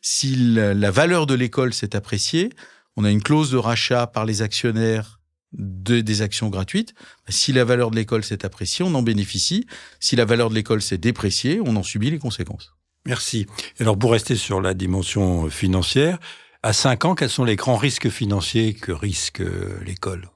si 0.02 0.36
la 0.36 0.90
valeur 0.90 1.28
de 1.28 1.36
l'école 1.36 1.76
s'est 1.76 1.96
appréciée, 1.96 2.50
on 2.98 3.06
a 3.06 3.12
une 3.12 3.22
clause 3.22 3.52
de 3.52 3.58
rachat 3.58 4.08
par 4.08 4.26
les 4.26 4.42
actionnaires 4.42 5.15
de, 5.58 6.02
des 6.02 6.22
actions 6.22 6.50
gratuites. 6.50 6.94
Si 7.30 7.54
la 7.54 7.64
valeur 7.64 7.92
de 7.92 7.96
l'école 7.96 8.24
s'est 8.24 8.46
appréciée, 8.46 8.86
on 8.86 8.94
en 8.96 9.02
bénéficie. 9.02 9.66
Si 10.00 10.16
la 10.16 10.26
valeur 10.26 10.50
de 10.50 10.56
l'école 10.56 10.82
s'est 10.82 10.98
dépréciée, 10.98 11.60
on 11.64 11.76
en 11.76 11.84
subit 11.84 12.12
les 12.12 12.20
conséquences. 12.20 12.74
Merci. 13.06 13.46
Alors 13.80 13.98
pour 13.98 14.12
rester 14.12 14.36
sur 14.36 14.62
la 14.62 14.74
dimension 14.74 15.50
financière, 15.50 16.20
à 16.64 16.74
5 16.74 17.06
ans, 17.06 17.16
quels 17.16 17.30
sont 17.30 17.44
les 17.44 17.56
grands 17.56 17.78
risques 17.78 18.10
financiers 18.10 18.74
que 18.74 18.92
risque 18.92 19.42
euh, 19.42 19.78
l'école? 19.86 20.30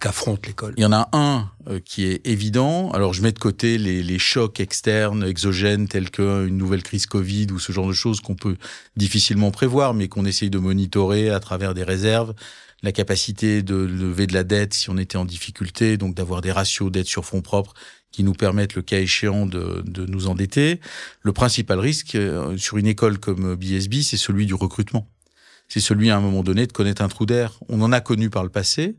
Qu'affronte 0.00 0.46
l'école? 0.46 0.74
Il 0.76 0.82
y 0.82 0.86
en 0.86 0.92
a 0.92 1.08
un 1.12 1.50
euh, 1.68 1.78
qui 1.78 2.06
est 2.06 2.26
évident. 2.26 2.90
Alors 2.92 3.12
je 3.12 3.22
mets 3.22 3.32
de 3.32 3.38
côté 3.38 3.78
les, 3.78 4.02
les 4.02 4.18
chocs 4.18 4.60
externes, 4.60 5.24
exogènes, 5.24 5.86
tels 5.86 6.10
qu'une 6.10 6.56
nouvelle 6.56 6.82
crise 6.82 7.06
Covid 7.06 7.48
ou 7.52 7.58
ce 7.58 7.72
genre 7.72 7.86
de 7.86 7.92
choses 7.92 8.20
qu'on 8.20 8.34
peut 8.34 8.56
difficilement 8.96 9.50
prévoir, 9.50 9.94
mais 9.94 10.08
qu'on 10.08 10.24
essaye 10.24 10.50
de 10.50 10.58
monitorer 10.58 11.30
à 11.30 11.38
travers 11.38 11.74
des 11.74 11.84
réserves 11.84 12.34
la 12.82 12.92
capacité 12.92 13.62
de 13.62 13.74
lever 13.74 14.26
de 14.26 14.34
la 14.34 14.44
dette 14.44 14.74
si 14.74 14.90
on 14.90 14.98
était 14.98 15.16
en 15.16 15.24
difficulté, 15.24 15.96
donc 15.96 16.14
d'avoir 16.14 16.40
des 16.40 16.52
ratios 16.52 16.90
dette 16.90 17.06
sur 17.06 17.24
fonds 17.24 17.42
propres 17.42 17.74
qui 18.10 18.24
nous 18.24 18.32
permettent, 18.32 18.74
le 18.74 18.82
cas 18.82 18.98
échéant, 18.98 19.46
de, 19.46 19.82
de 19.84 20.06
nous 20.06 20.28
endetter. 20.28 20.80
Le 21.22 21.32
principal 21.32 21.78
risque 21.78 22.14
euh, 22.14 22.56
sur 22.56 22.78
une 22.78 22.86
école 22.86 23.18
comme 23.18 23.54
BSB, 23.54 24.02
c'est 24.02 24.16
celui 24.16 24.46
du 24.46 24.54
recrutement. 24.54 25.08
C'est 25.68 25.80
celui, 25.80 26.08
à 26.10 26.16
un 26.16 26.20
moment 26.20 26.42
donné, 26.42 26.66
de 26.66 26.72
connaître 26.72 27.02
un 27.02 27.08
trou 27.08 27.26
d'air. 27.26 27.58
On 27.68 27.82
en 27.82 27.92
a 27.92 28.00
connu 28.00 28.30
par 28.30 28.44
le 28.44 28.48
passé. 28.48 28.96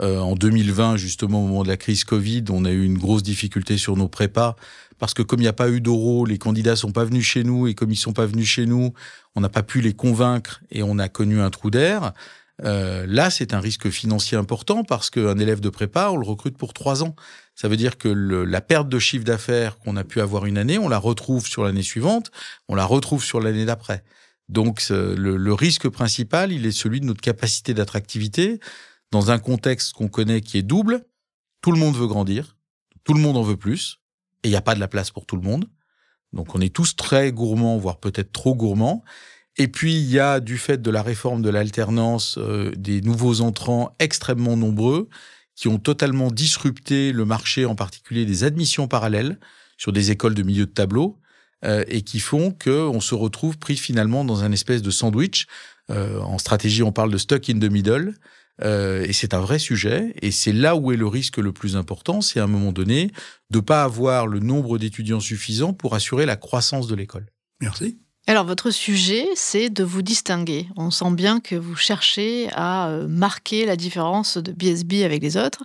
Euh, 0.00 0.18
en 0.18 0.36
2020, 0.36 0.96
justement, 0.96 1.44
au 1.44 1.48
moment 1.48 1.64
de 1.64 1.68
la 1.68 1.76
crise 1.76 2.04
Covid, 2.04 2.44
on 2.50 2.64
a 2.64 2.70
eu 2.70 2.84
une 2.84 2.96
grosse 2.96 3.22
difficulté 3.22 3.76
sur 3.76 3.96
nos 3.96 4.08
prépas 4.08 4.56
parce 5.02 5.14
que 5.14 5.22
comme 5.22 5.40
il 5.40 5.42
n'y 5.42 5.48
a 5.48 5.52
pas 5.52 5.68
eu 5.68 5.80
d'euros, 5.80 6.24
les 6.24 6.38
candidats 6.38 6.76
sont 6.76 6.92
pas 6.92 7.04
venus 7.04 7.26
chez 7.26 7.42
nous 7.42 7.66
et 7.66 7.74
comme 7.74 7.90
ils 7.90 7.96
sont 7.96 8.12
pas 8.12 8.24
venus 8.24 8.46
chez 8.46 8.66
nous, 8.66 8.92
on 9.34 9.40
n'a 9.40 9.48
pas 9.48 9.64
pu 9.64 9.80
les 9.80 9.94
convaincre 9.94 10.62
et 10.70 10.84
on 10.84 10.96
a 11.00 11.08
connu 11.08 11.40
un 11.40 11.50
trou 11.50 11.70
d'air. 11.70 12.12
Euh, 12.64 13.06
là, 13.08 13.30
c'est 13.30 13.54
un 13.54 13.60
risque 13.60 13.90
financier 13.90 14.38
important 14.38 14.84
parce 14.84 15.10
qu'un 15.10 15.38
élève 15.38 15.60
de 15.60 15.68
prépa, 15.68 16.10
on 16.10 16.16
le 16.16 16.26
recrute 16.26 16.56
pour 16.56 16.72
trois 16.72 17.02
ans. 17.02 17.16
Ça 17.54 17.68
veut 17.68 17.76
dire 17.76 17.98
que 17.98 18.08
le, 18.08 18.44
la 18.44 18.60
perte 18.60 18.88
de 18.88 18.98
chiffre 18.98 19.24
d'affaires 19.24 19.78
qu'on 19.78 19.96
a 19.96 20.04
pu 20.04 20.20
avoir 20.20 20.46
une 20.46 20.58
année, 20.58 20.78
on 20.78 20.88
la 20.88 20.98
retrouve 20.98 21.46
sur 21.46 21.64
l'année 21.64 21.82
suivante, 21.82 22.30
on 22.68 22.74
la 22.74 22.84
retrouve 22.84 23.24
sur 23.24 23.40
l'année 23.40 23.64
d'après. 23.64 24.04
Donc 24.48 24.82
le, 24.90 25.14
le, 25.14 25.54
risque 25.54 25.88
principal, 25.88 26.52
il 26.52 26.66
est 26.66 26.72
celui 26.72 27.00
de 27.00 27.06
notre 27.06 27.20
capacité 27.20 27.74
d'attractivité 27.74 28.60
dans 29.10 29.30
un 29.30 29.38
contexte 29.38 29.92
qu'on 29.92 30.08
connaît 30.08 30.40
qui 30.40 30.58
est 30.58 30.62
double. 30.62 31.04
Tout 31.62 31.72
le 31.72 31.78
monde 31.78 31.96
veut 31.96 32.06
grandir, 32.06 32.56
tout 33.04 33.14
le 33.14 33.20
monde 33.20 33.36
en 33.36 33.42
veut 33.42 33.56
plus, 33.56 34.00
et 34.42 34.48
il 34.48 34.50
n'y 34.50 34.56
a 34.56 34.62
pas 34.62 34.74
de 34.74 34.80
la 34.80 34.88
place 34.88 35.10
pour 35.10 35.26
tout 35.26 35.36
le 35.36 35.42
monde. 35.42 35.66
Donc 36.32 36.54
on 36.54 36.60
est 36.60 36.74
tous 36.74 36.96
très 36.96 37.32
gourmands, 37.32 37.78
voire 37.78 37.98
peut-être 37.98 38.32
trop 38.32 38.54
gourmands. 38.54 39.04
Et 39.58 39.68
puis, 39.68 39.94
il 39.94 40.10
y 40.10 40.18
a, 40.18 40.40
du 40.40 40.56
fait 40.56 40.80
de 40.80 40.90
la 40.90 41.02
réforme 41.02 41.42
de 41.42 41.50
l'alternance, 41.50 42.38
euh, 42.38 42.72
des 42.76 43.02
nouveaux 43.02 43.42
entrants 43.42 43.94
extrêmement 43.98 44.56
nombreux 44.56 45.08
qui 45.54 45.68
ont 45.68 45.78
totalement 45.78 46.30
disrupté 46.30 47.12
le 47.12 47.24
marché, 47.26 47.66
en 47.66 47.74
particulier 47.74 48.24
des 48.24 48.44
admissions 48.44 48.88
parallèles 48.88 49.38
sur 49.76 49.92
des 49.92 50.10
écoles 50.10 50.34
de 50.34 50.42
milieu 50.42 50.64
de 50.64 50.70
tableau, 50.70 51.20
euh, 51.64 51.84
et 51.86 52.02
qui 52.02 52.18
font 52.18 52.50
qu'on 52.50 53.00
se 53.00 53.14
retrouve 53.14 53.58
pris 53.58 53.76
finalement 53.76 54.24
dans 54.24 54.42
un 54.42 54.52
espèce 54.52 54.80
de 54.80 54.90
sandwich. 54.90 55.46
Euh, 55.90 56.18
en 56.20 56.38
stratégie, 56.38 56.82
on 56.82 56.92
parle 56.92 57.12
de 57.12 57.18
stuck 57.18 57.50
in 57.50 57.58
the 57.58 57.70
middle. 57.70 58.14
et 58.62 59.12
c'est 59.12 59.34
un 59.34 59.40
vrai 59.40 59.58
sujet, 59.58 60.14
et 60.22 60.30
c'est 60.30 60.52
là 60.52 60.76
où 60.76 60.92
est 60.92 60.96
le 60.96 61.06
risque 61.06 61.38
le 61.38 61.52
plus 61.52 61.76
important, 61.76 62.20
c'est 62.20 62.38
à 62.38 62.44
un 62.44 62.46
moment 62.46 62.72
donné 62.72 63.10
de 63.50 63.60
pas 63.60 63.82
avoir 63.82 64.26
le 64.26 64.38
nombre 64.38 64.78
d'étudiants 64.78 65.20
suffisant 65.20 65.72
pour 65.72 65.94
assurer 65.94 66.26
la 66.26 66.36
croissance 66.36 66.86
de 66.86 66.94
l'école. 66.94 67.26
Merci. 67.60 67.98
Alors, 68.28 68.44
votre 68.44 68.70
sujet, 68.70 69.28
c'est 69.34 69.68
de 69.68 69.82
vous 69.82 70.02
distinguer. 70.02 70.68
On 70.76 70.90
sent 70.90 71.10
bien 71.12 71.40
que 71.40 71.56
vous 71.56 71.74
cherchez 71.74 72.48
à 72.52 72.88
euh, 72.88 73.08
marquer 73.08 73.66
la 73.66 73.74
différence 73.74 74.36
de 74.38 74.52
BSB 74.52 75.02
avec 75.04 75.22
les 75.22 75.36
autres. 75.36 75.64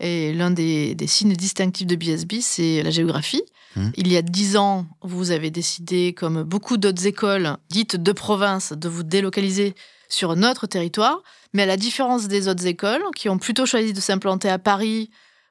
Et 0.00 0.34
l'un 0.34 0.50
des, 0.50 0.96
signes 1.06 1.32
distinctifs 1.32 1.86
de 1.86 1.96
BSB, 1.96 2.34
c'est 2.40 2.82
la 2.82 2.90
géographie. 2.90 3.42
Mmh. 3.76 3.90
Il 3.96 4.12
y 4.12 4.16
a 4.16 4.22
dix 4.22 4.56
ans, 4.56 4.86
vous 5.02 5.30
avez 5.30 5.50
décidé, 5.50 6.12
comme 6.12 6.42
beaucoup 6.42 6.76
d'autres 6.76 7.06
écoles 7.06 7.56
dites 7.70 7.96
de 7.96 8.12
province, 8.12 8.72
de 8.72 8.88
vous 8.88 9.02
délocaliser 9.02 9.74
sur 10.08 10.36
notre 10.36 10.66
territoire. 10.66 11.22
Mais 11.54 11.62
à 11.62 11.66
la 11.66 11.76
différence 11.76 12.28
des 12.28 12.48
autres 12.48 12.66
écoles, 12.66 13.02
qui 13.16 13.28
ont 13.28 13.38
plutôt 13.38 13.64
choisi 13.64 13.92
de 13.92 14.00
s'implanter 14.00 14.50
à 14.50 14.58
Paris 14.58 15.10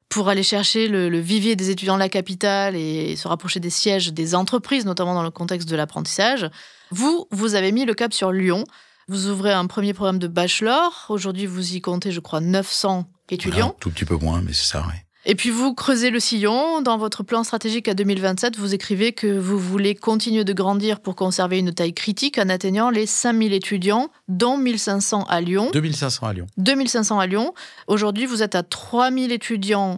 pour 0.10 0.30
aller 0.30 0.44
chercher 0.44 0.88
le, 0.88 1.20
vivier 1.20 1.56
des 1.56 1.70
étudiants 1.70 1.96
de 1.96 2.00
la 2.00 2.10
capitale 2.10 2.76
et 2.76 3.16
se 3.16 3.28
rapprocher 3.28 3.60
des 3.60 3.70
sièges 3.70 4.14
des 4.14 4.36
entreprises, 4.36 4.86
notamment 4.86 5.14
dans 5.14 5.24
le 5.24 5.32
contexte 5.32 5.68
de 5.68 5.76
l'apprentissage. 5.76 6.50
Vous, 6.92 7.28
vous 7.32 7.56
avez 7.56 7.72
mis 7.72 7.86
le 7.86 7.94
cap 7.94 8.14
sur 8.14 8.32
Lyon. 8.32 8.64
Vous 9.08 9.28
ouvrez 9.28 9.52
un 9.52 9.68
premier 9.68 9.94
programme 9.94 10.20
de 10.20 10.28
bachelor. 10.28 11.08
Aujourd'hui, 11.10 11.46
vous 11.46 11.76
y 11.76 11.82
comptez, 11.82 12.12
je 12.12 12.20
crois, 12.20 12.42
900 12.42 13.06
étudiants. 13.30 13.70
Un 13.70 13.76
tout 13.80 13.90
petit 13.90 14.06
peu 14.06 14.16
moins, 14.16 14.42
mais 14.42 14.54
c'est 14.54 14.72
ça, 14.72 14.86
oui. 14.88 15.00
Et 15.26 15.36
puis 15.36 15.50
vous 15.50 15.74
creusez 15.74 16.10
le 16.10 16.20
sillon. 16.20 16.82
Dans 16.82 16.98
votre 16.98 17.24
plan 17.24 17.44
stratégique 17.44 17.88
à 17.88 17.94
2027, 17.94 18.58
vous 18.58 18.74
écrivez 18.74 19.14
que 19.14 19.28
vous 19.28 19.58
voulez 19.58 19.96
continuer 19.96 20.44
de 20.44 20.54
grandir 20.54 21.00
pour 21.00 21.16
conserver 21.16 21.60
une 21.60 21.74
taille 21.74 21.94
critique 21.94 22.38
en 22.38 22.50
atteignant 22.50 22.90
les 22.90 23.06
5000 23.06 23.54
étudiants, 23.54 24.10
dont 24.28 24.58
1500 24.58 25.24
à 25.30 25.40
Lyon. 25.40 25.70
2500 25.72 26.28
à 26.28 26.34
Lyon. 26.34 26.48
2500 26.58 27.20
à 27.20 27.28
Lyon. 27.28 27.54
Aujourd'hui, 27.88 28.26
vous 28.26 28.44
êtes 28.44 28.56
à 28.56 28.64
3000 28.64 29.32
étudiants 29.32 29.98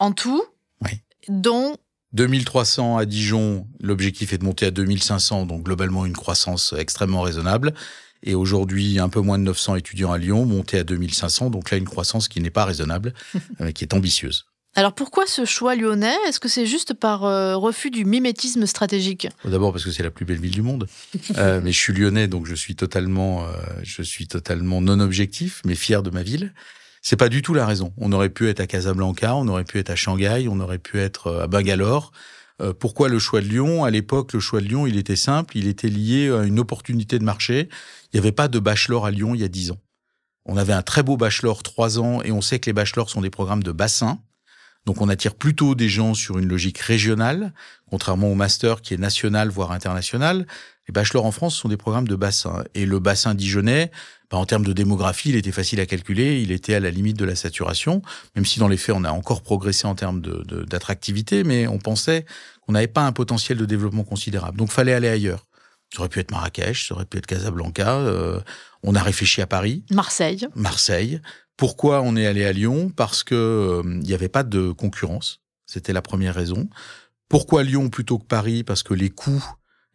en 0.00 0.10
tout, 0.10 0.42
oui. 0.82 0.90
dont 1.28 1.76
2300 2.14 2.96
à 2.96 3.04
Dijon, 3.06 3.66
l'objectif 3.80 4.32
est 4.32 4.38
de 4.38 4.44
monter 4.44 4.66
à 4.66 4.70
2500, 4.70 5.46
donc 5.46 5.64
globalement 5.64 6.04
une 6.04 6.16
croissance 6.16 6.74
extrêmement 6.76 7.22
raisonnable. 7.22 7.74
Et 8.22 8.34
aujourd'hui, 8.34 8.98
un 8.98 9.08
peu 9.08 9.20
moins 9.20 9.38
de 9.38 9.44
900 9.44 9.76
étudiants 9.76 10.12
à 10.12 10.18
Lyon, 10.18 10.46
monter 10.46 10.78
à 10.78 10.84
2500, 10.84 11.50
donc 11.50 11.70
là 11.70 11.76
une 11.76 11.84
croissance 11.84 12.28
qui 12.28 12.40
n'est 12.40 12.50
pas 12.50 12.64
raisonnable, 12.64 13.14
mais 13.60 13.72
qui 13.74 13.84
est 13.84 13.94
ambitieuse. 13.94 14.46
Alors 14.76 14.92
pourquoi 14.92 15.26
ce 15.26 15.44
choix 15.44 15.76
lyonnais? 15.76 16.16
Est-ce 16.26 16.40
que 16.40 16.48
c'est 16.48 16.66
juste 16.66 16.94
par 16.94 17.24
euh, 17.24 17.56
refus 17.56 17.90
du 17.90 18.04
mimétisme 18.04 18.66
stratégique? 18.66 19.28
D'abord 19.44 19.72
parce 19.72 19.84
que 19.84 19.92
c'est 19.92 20.02
la 20.02 20.10
plus 20.10 20.24
belle 20.24 20.40
ville 20.40 20.50
du 20.50 20.62
monde. 20.62 20.88
euh, 21.36 21.60
mais 21.62 21.70
je 21.70 21.78
suis 21.78 21.92
lyonnais, 21.92 22.26
donc 22.26 22.46
je 22.46 22.56
suis 22.56 22.74
totalement, 22.74 23.44
euh, 23.44 23.52
je 23.84 24.02
suis 24.02 24.26
totalement 24.26 24.80
non 24.80 24.98
objectif, 24.98 25.62
mais 25.64 25.76
fier 25.76 26.02
de 26.02 26.10
ma 26.10 26.24
ville. 26.24 26.52
C'est 27.02 27.16
pas 27.16 27.28
du 27.28 27.40
tout 27.40 27.54
la 27.54 27.66
raison. 27.66 27.92
On 27.98 28.10
aurait 28.12 28.30
pu 28.30 28.48
être 28.48 28.60
à 28.60 28.66
Casablanca, 28.66 29.36
on 29.36 29.46
aurait 29.46 29.64
pu 29.64 29.78
être 29.78 29.90
à 29.90 29.96
Shanghai, 29.96 30.48
on 30.50 30.58
aurait 30.58 30.78
pu 30.78 30.98
être 30.98 31.42
à 31.42 31.46
Bangalore. 31.46 32.12
pourquoi 32.80 33.10
le 33.10 33.18
choix 33.18 33.42
de 33.42 33.46
Lyon? 33.46 33.84
À 33.84 33.90
l'époque, 33.90 34.32
le 34.32 34.40
choix 34.40 34.60
de 34.60 34.66
Lyon, 34.66 34.86
il 34.86 34.96
était 34.96 35.14
simple, 35.14 35.58
il 35.58 35.68
était 35.68 35.88
lié 35.88 36.30
à 36.30 36.44
une 36.44 36.58
opportunité 36.58 37.18
de 37.18 37.24
marché. 37.24 37.68
Il 38.12 38.16
n'y 38.16 38.20
avait 38.20 38.32
pas 38.32 38.48
de 38.48 38.58
bachelor 38.58 39.04
à 39.04 39.10
Lyon 39.10 39.34
il 39.34 39.42
y 39.42 39.44
a 39.44 39.48
dix 39.48 39.70
ans. 39.70 39.78
On 40.46 40.56
avait 40.56 40.72
un 40.72 40.82
très 40.82 41.02
beau 41.02 41.18
bachelor 41.18 41.62
trois 41.62 41.98
ans, 41.98 42.22
et 42.22 42.32
on 42.32 42.40
sait 42.40 42.58
que 42.58 42.66
les 42.66 42.72
bachelors 42.72 43.10
sont 43.10 43.20
des 43.20 43.30
programmes 43.30 43.62
de 43.62 43.72
bassin. 43.72 44.18
Donc 44.86 45.00
on 45.00 45.08
attire 45.08 45.34
plutôt 45.34 45.74
des 45.74 45.88
gens 45.88 46.14
sur 46.14 46.38
une 46.38 46.48
logique 46.48 46.78
régionale, 46.78 47.52
contrairement 47.90 48.28
au 48.28 48.34
master 48.34 48.82
qui 48.82 48.94
est 48.94 48.98
national, 48.98 49.48
voire 49.48 49.72
international. 49.72 50.46
Les 50.86 50.92
bachelors 50.92 51.24
en 51.24 51.32
France 51.32 51.56
sont 51.56 51.68
des 51.68 51.78
programmes 51.78 52.06
de 52.06 52.16
bassin. 52.16 52.64
Et 52.74 52.84
le 52.84 52.98
bassin 52.98 53.34
dijonnais, 53.34 53.90
bah, 54.30 54.36
en 54.36 54.44
termes 54.44 54.64
de 54.64 54.72
démographie, 54.72 55.30
il 55.30 55.36
était 55.36 55.52
facile 55.52 55.80
à 55.80 55.86
calculer, 55.86 56.40
il 56.42 56.52
était 56.52 56.74
à 56.74 56.80
la 56.80 56.90
limite 56.90 57.16
de 57.16 57.24
la 57.24 57.34
saturation, 57.34 58.02
même 58.36 58.44
si 58.44 58.58
dans 58.58 58.68
les 58.68 58.76
faits, 58.76 58.94
on 58.94 59.04
a 59.04 59.10
encore 59.10 59.42
progressé 59.42 59.86
en 59.86 59.94
termes 59.94 60.20
d'attractivité, 60.20 61.42
de, 61.42 61.48
mais 61.48 61.66
on 61.66 61.78
pensait 61.78 62.26
qu'on 62.62 62.72
n'avait 62.72 62.86
pas 62.86 63.06
un 63.06 63.12
potentiel 63.12 63.56
de 63.56 63.64
développement 63.64 64.04
considérable. 64.04 64.58
Donc 64.58 64.70
fallait 64.70 64.92
aller 64.92 65.08
ailleurs. 65.08 65.46
Ça 65.92 66.00
aurait 66.00 66.08
pu 66.08 66.18
être 66.18 66.32
Marrakech, 66.32 66.88
ça 66.88 66.94
aurait 66.94 67.04
pu 67.04 67.18
être 67.18 67.26
Casablanca. 67.26 67.94
Euh, 67.94 68.40
on 68.82 68.94
a 68.94 69.02
réfléchi 69.02 69.40
à 69.40 69.46
Paris. 69.46 69.84
Marseille. 69.90 70.46
Marseille. 70.56 71.20
Pourquoi 71.56 72.02
on 72.02 72.16
est 72.16 72.26
allé 72.26 72.44
à 72.44 72.52
Lyon? 72.52 72.90
Parce 72.94 73.22
que 73.22 73.34
euh, 73.34 73.82
il 73.84 74.06
n'y 74.06 74.14
avait 74.14 74.28
pas 74.28 74.42
de 74.42 74.72
concurrence. 74.72 75.40
C'était 75.66 75.92
la 75.92 76.02
première 76.02 76.34
raison. 76.34 76.68
Pourquoi 77.28 77.62
Lyon 77.62 77.88
plutôt 77.88 78.18
que 78.18 78.26
Paris? 78.26 78.64
Parce 78.64 78.82
que 78.82 78.94
les 78.94 79.10
coûts 79.10 79.44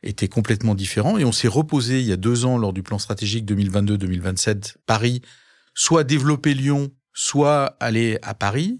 étaient 0.03 0.27
complètement 0.27 0.75
différents. 0.75 1.17
Et 1.17 1.25
on 1.25 1.31
s'est 1.31 1.47
reposé 1.47 1.99
il 1.99 2.05
y 2.05 2.13
a 2.13 2.17
deux 2.17 2.45
ans 2.45 2.57
lors 2.57 2.73
du 2.73 2.83
plan 2.83 2.99
stratégique 2.99 3.45
2022-2027 3.45 4.75
Paris, 4.85 5.21
soit 5.73 6.03
développer 6.03 6.53
Lyon, 6.53 6.91
soit 7.13 7.77
aller 7.79 8.17
à 8.21 8.33
Paris. 8.33 8.79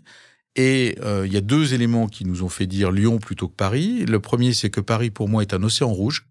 Et 0.55 0.98
euh, 1.01 1.27
il 1.27 1.33
y 1.33 1.38
a 1.38 1.41
deux 1.41 1.74
éléments 1.74 2.07
qui 2.07 2.25
nous 2.25 2.43
ont 2.43 2.50
fait 2.50 2.67
dire 2.67 2.91
Lyon 2.91 3.19
plutôt 3.19 3.48
que 3.48 3.55
Paris. 3.55 4.05
Le 4.05 4.19
premier, 4.19 4.53
c'est 4.53 4.69
que 4.69 4.81
Paris, 4.81 5.09
pour 5.09 5.29
moi, 5.29 5.41
est 5.41 5.53
un 5.53 5.63
océan 5.63 5.91
rouge 5.91 6.28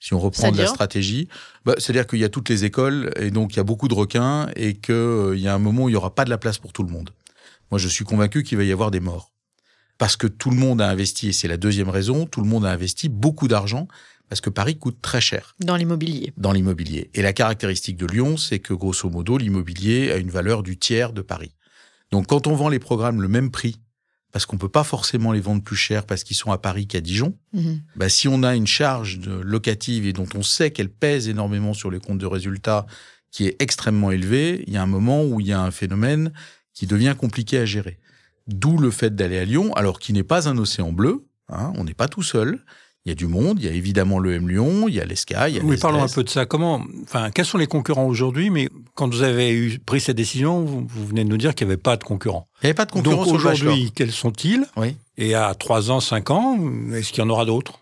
si 0.00 0.14
on 0.14 0.20
reprend 0.20 0.52
de 0.52 0.58
la 0.58 0.66
stratégie, 0.66 1.28
bah, 1.64 1.74
c'est-à-dire 1.78 2.06
qu'il 2.06 2.18
y 2.18 2.24
a 2.24 2.28
toutes 2.28 2.48
les 2.48 2.64
écoles 2.64 3.12
et 3.16 3.30
donc 3.30 3.54
il 3.54 3.56
y 3.56 3.60
a 3.60 3.64
beaucoup 3.64 3.88
de 3.88 3.94
requins 3.94 4.48
et 4.54 4.74
qu'il 4.74 4.94
euh, 4.94 5.36
y 5.36 5.48
a 5.48 5.54
un 5.54 5.58
moment 5.58 5.84
où 5.84 5.88
il 5.88 5.92
n'y 5.92 5.96
aura 5.96 6.14
pas 6.14 6.24
de 6.24 6.30
la 6.30 6.38
place 6.38 6.58
pour 6.58 6.72
tout 6.72 6.82
le 6.82 6.90
monde. 6.90 7.10
Moi, 7.70 7.78
je 7.78 7.88
suis 7.88 8.04
convaincu 8.04 8.42
qu'il 8.42 8.56
va 8.56 8.64
y 8.64 8.72
avoir 8.72 8.90
des 8.90 9.00
morts. 9.00 9.32
Parce 9.98 10.16
que 10.16 10.26
tout 10.26 10.50
le 10.50 10.56
monde 10.56 10.80
a 10.80 10.88
investi, 10.88 11.28
et 11.28 11.32
c'est 11.32 11.48
la 11.48 11.56
deuxième 11.56 11.88
raison, 11.88 12.24
tout 12.24 12.40
le 12.40 12.46
monde 12.46 12.64
a 12.64 12.70
investi 12.70 13.08
beaucoup 13.08 13.48
d'argent 13.48 13.88
parce 14.28 14.40
que 14.40 14.50
Paris 14.50 14.78
coûte 14.78 14.98
très 15.02 15.20
cher. 15.20 15.54
Dans 15.60 15.76
l'immobilier. 15.76 16.32
Dans 16.36 16.52
l'immobilier. 16.52 17.10
Et 17.14 17.22
la 17.22 17.32
caractéristique 17.32 17.96
de 17.96 18.06
Lyon, 18.06 18.36
c'est 18.36 18.58
que 18.58 18.74
grosso 18.74 19.08
modo, 19.08 19.38
l'immobilier 19.38 20.12
a 20.12 20.16
une 20.16 20.30
valeur 20.30 20.62
du 20.62 20.78
tiers 20.78 21.12
de 21.12 21.22
Paris. 21.22 21.54
Donc 22.10 22.26
quand 22.26 22.46
on 22.46 22.54
vend 22.54 22.68
les 22.68 22.78
programmes 22.78 23.22
le 23.22 23.28
même 23.28 23.50
prix 23.50 23.76
parce 24.32 24.46
qu'on 24.46 24.58
peut 24.58 24.68
pas 24.68 24.84
forcément 24.84 25.32
les 25.32 25.40
vendre 25.40 25.62
plus 25.62 25.76
cher 25.76 26.04
parce 26.04 26.22
qu'ils 26.24 26.36
sont 26.36 26.52
à 26.52 26.58
Paris 26.58 26.86
qu'à 26.86 27.00
Dijon. 27.00 27.36
Mhm. 27.52 27.80
Bah, 27.96 28.08
si 28.08 28.28
on 28.28 28.42
a 28.42 28.54
une 28.54 28.66
charge 28.66 29.18
de 29.18 29.32
locative 29.32 30.06
et 30.06 30.12
dont 30.12 30.28
on 30.34 30.42
sait 30.42 30.70
qu'elle 30.70 30.90
pèse 30.90 31.28
énormément 31.28 31.74
sur 31.74 31.90
les 31.90 31.98
comptes 31.98 32.18
de 32.18 32.26
résultats, 32.26 32.86
qui 33.30 33.46
est 33.46 33.56
extrêmement 33.60 34.10
élevée, 34.10 34.64
il 34.66 34.72
y 34.72 34.76
a 34.76 34.82
un 34.82 34.86
moment 34.86 35.24
où 35.24 35.40
il 35.40 35.46
y 35.46 35.52
a 35.52 35.60
un 35.60 35.70
phénomène 35.70 36.32
qui 36.74 36.86
devient 36.86 37.14
compliqué 37.18 37.58
à 37.58 37.64
gérer. 37.64 37.98
D'où 38.46 38.78
le 38.78 38.90
fait 38.90 39.14
d'aller 39.14 39.38
à 39.38 39.44
Lyon, 39.44 39.72
alors 39.74 39.98
qu'il 39.98 40.14
n'est 40.14 40.22
pas 40.22 40.48
un 40.48 40.56
océan 40.56 40.92
bleu. 40.92 41.26
hein, 41.48 41.72
on 41.76 41.84
n'est 41.84 41.94
pas 41.94 42.08
tout 42.08 42.22
seul. 42.22 42.64
Il 43.08 43.12
y 43.12 43.12
a 43.12 43.14
du 43.14 43.26
monde. 43.26 43.58
Il 43.58 43.64
y 43.64 43.68
a 43.70 43.72
évidemment 43.72 44.18
le 44.18 44.34
M 44.34 44.50
Lyon, 44.50 44.86
il 44.86 44.94
y 44.94 45.00
a 45.00 45.06
l'ESCA, 45.06 45.48
il 45.48 45.56
y 45.56 45.58
a 45.58 45.62
Oui, 45.64 45.78
parlons 45.78 46.02
un 46.02 46.08
peu 46.08 46.22
de 46.22 46.28
ça. 46.28 46.44
Comment, 46.44 46.84
enfin, 47.04 47.30
quels 47.30 47.46
sont 47.46 47.56
les 47.56 47.66
concurrents 47.66 48.04
aujourd'hui? 48.04 48.50
Mais 48.50 48.68
quand 48.94 49.08
vous 49.08 49.22
avez 49.22 49.50
eu, 49.50 49.78
pris 49.78 49.98
cette 49.98 50.18
décision, 50.18 50.62
vous, 50.62 50.86
vous 50.86 51.06
venez 51.06 51.24
de 51.24 51.30
nous 51.30 51.38
dire 51.38 51.54
qu'il 51.54 51.66
n'y 51.66 51.72
avait 51.72 51.80
pas 51.80 51.96
de 51.96 52.04
concurrents. 52.04 52.48
Il 52.60 52.66
n'y 52.66 52.68
avait 52.68 52.74
pas 52.74 52.84
de 52.84 52.92
concurrence 52.92 53.26
Donc 53.26 53.34
aujourd'hui, 53.34 53.92
quels 53.94 54.12
sont-ils? 54.12 54.66
Oui. 54.76 54.94
Et 55.16 55.34
à 55.34 55.54
3 55.54 55.90
ans, 55.90 56.00
5 56.00 56.30
ans, 56.30 56.58
est-ce 56.92 57.14
qu'il 57.14 57.24
y 57.24 57.26
en 57.26 57.30
aura 57.30 57.46
d'autres? 57.46 57.80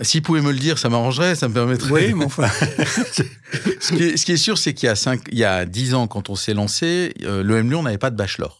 S'il 0.00 0.22
pouvait 0.22 0.40
me 0.40 0.52
le 0.52 0.58
dire, 0.58 0.78
ça 0.78 0.88
m'arrangerait, 0.88 1.34
ça 1.34 1.46
me 1.46 1.52
permettrait. 1.52 1.90
Oui, 1.90 2.14
mais 2.14 2.24
enfin. 2.24 2.48
ce, 3.80 3.92
qui 3.92 4.02
est, 4.04 4.16
ce 4.16 4.24
qui 4.24 4.32
est 4.32 4.38
sûr, 4.38 4.56
c'est 4.56 4.72
qu'il 4.72 4.86
y 4.86 4.90
a 4.90 4.96
cinq, 4.96 5.20
il 5.30 5.36
y 5.38 5.44
a 5.44 5.66
dix 5.66 5.92
ans, 5.92 6.06
quand 6.06 6.30
on 6.30 6.34
s'est 6.34 6.54
lancé, 6.54 7.12
euh, 7.24 7.42
le 7.42 7.58
M 7.58 7.68
Lyon 7.68 7.82
n'avait 7.82 7.98
pas 7.98 8.10
de 8.10 8.16
bachelor. 8.16 8.59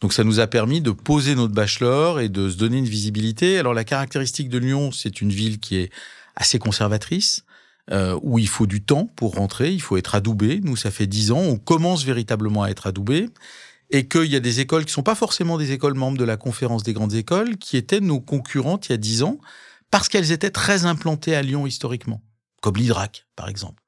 Donc 0.00 0.12
ça 0.12 0.24
nous 0.24 0.40
a 0.40 0.46
permis 0.46 0.80
de 0.80 0.90
poser 0.90 1.34
notre 1.34 1.52
bachelor 1.52 2.20
et 2.20 2.28
de 2.28 2.48
se 2.48 2.56
donner 2.56 2.78
une 2.78 2.88
visibilité. 2.88 3.58
Alors 3.58 3.74
la 3.74 3.84
caractéristique 3.84 4.48
de 4.48 4.58
Lyon, 4.58 4.92
c'est 4.92 5.20
une 5.20 5.30
ville 5.30 5.60
qui 5.60 5.76
est 5.76 5.90
assez 6.36 6.58
conservatrice, 6.58 7.44
euh, 7.90 8.18
où 8.22 8.38
il 8.38 8.48
faut 8.48 8.66
du 8.66 8.82
temps 8.82 9.06
pour 9.16 9.34
rentrer, 9.34 9.72
il 9.72 9.82
faut 9.82 9.96
être 9.96 10.14
adoubé. 10.14 10.60
Nous, 10.62 10.76
ça 10.76 10.90
fait 10.90 11.06
dix 11.06 11.32
ans, 11.32 11.40
on 11.40 11.58
commence 11.58 12.04
véritablement 12.04 12.62
à 12.62 12.70
être 12.70 12.86
adoubé. 12.86 13.28
Et 13.90 14.06
qu'il 14.06 14.26
y 14.26 14.36
a 14.36 14.40
des 14.40 14.60
écoles 14.60 14.84
qui 14.84 14.92
sont 14.92 15.02
pas 15.02 15.16
forcément 15.16 15.58
des 15.58 15.72
écoles 15.72 15.94
membres 15.94 16.16
de 16.16 16.24
la 16.24 16.36
conférence 16.36 16.84
des 16.84 16.92
grandes 16.92 17.14
écoles, 17.14 17.56
qui 17.56 17.76
étaient 17.76 18.00
nos 18.00 18.20
concurrentes 18.20 18.88
il 18.88 18.92
y 18.92 18.94
a 18.94 18.98
dix 18.98 19.24
ans, 19.24 19.38
parce 19.90 20.08
qu'elles 20.08 20.30
étaient 20.30 20.50
très 20.50 20.84
implantées 20.84 21.34
à 21.34 21.42
Lyon 21.42 21.66
historiquement, 21.66 22.22
comme 22.62 22.76
l'Hydrac, 22.76 23.26
par 23.34 23.48
exemple. 23.48 23.82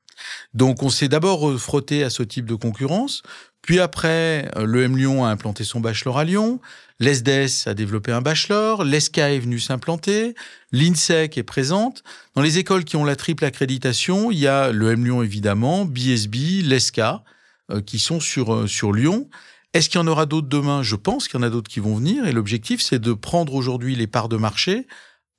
Donc 0.54 0.83
on 0.83 0.90
s'est 0.90 1.09
d'abord 1.09 1.59
frotté 1.59 2.02
à 2.02 2.11
ce 2.11 2.25
type 2.25 2.47
de 2.47 2.57
concurrence, 2.57 3.23
puis 3.62 3.78
après, 3.78 4.50
euh, 4.57 4.66
le 4.66 4.83
M 4.83 4.97
Lyon 4.97 5.25
a 5.25 5.28
implanté 5.28 5.64
son 5.64 5.81
bachelor 5.81 6.19
à 6.19 6.25
Lyon, 6.25 6.61
l'ESDES 6.99 7.66
a 7.66 7.75
développé 7.75 8.12
un 8.12 8.21
bachelor, 8.21 8.85
l'ESCA 8.85 9.33
est 9.33 9.38
venu 9.38 9.59
s'implanter, 9.59 10.35
l'INSEC 10.73 11.38
est 11.38 11.42
présente. 11.45 12.02
Dans 12.35 12.42
les 12.42 12.59
écoles 12.59 12.85
qui 12.85 12.97
ont 12.97 13.04
la 13.04 13.16
triple 13.16 13.45
accréditation, 13.45 14.31
il 14.31 14.38
y 14.38 14.49
a 14.49 14.73
le 14.73 14.90
M 14.90 15.04
Lyon 15.04 15.23
évidemment, 15.23 15.85
BSB, 15.85 16.62
l'ESCA, 16.64 17.23
euh, 17.71 17.81
qui 17.81 18.00
sont 18.00 18.19
sur, 18.19 18.52
euh, 18.52 18.66
sur 18.66 18.92
Lyon. 18.92 19.28
Est-ce 19.75 19.88
qu'il 19.88 20.00
y 20.00 20.02
en 20.02 20.09
aura 20.09 20.26
d'autres 20.26 20.49
demain? 20.49 20.83
Je 20.83 20.97
pense 20.97 21.28
qu'il 21.28 21.38
y 21.38 21.42
en 21.42 21.47
a 21.47 21.50
d'autres 21.50 21.71
qui 21.71 21.81
vont 21.81 21.95
venir, 21.95 22.26
et 22.26 22.33
l'objectif, 22.33 22.83
c'est 22.83 22.99
de 22.99 23.12
prendre 23.12 23.54
aujourd'hui 23.54 23.95
les 23.95 24.09
parts 24.09 24.28
de 24.28 24.37
marché 24.37 24.87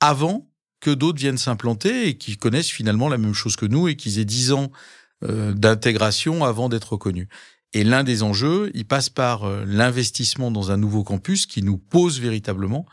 avant 0.00 0.48
que 0.80 0.90
d'autres 0.90 1.18
viennent 1.18 1.38
s'implanter 1.38 2.08
et 2.08 2.18
qui 2.18 2.36
connaissent 2.36 2.70
finalement 2.70 3.08
la 3.08 3.18
même 3.18 3.34
chose 3.34 3.56
que 3.56 3.66
nous 3.66 3.88
et 3.88 3.96
qu'ils 3.96 4.18
aient 4.18 4.24
10 4.24 4.52
ans 4.52 4.70
euh, 5.22 5.52
d'intégration 5.54 6.44
avant 6.44 6.68
d'être 6.68 6.92
reconnus. 6.92 7.28
Et 7.74 7.84
l'un 7.84 8.04
des 8.04 8.22
enjeux, 8.22 8.70
il 8.74 8.86
passe 8.86 9.08
par 9.10 9.44
euh, 9.44 9.64
l'investissement 9.66 10.50
dans 10.50 10.70
un 10.70 10.76
nouveau 10.76 11.02
campus 11.04 11.44
qui 11.46 11.62
nous 11.62 11.76
pose 11.76 12.20
véritablement 12.20 12.86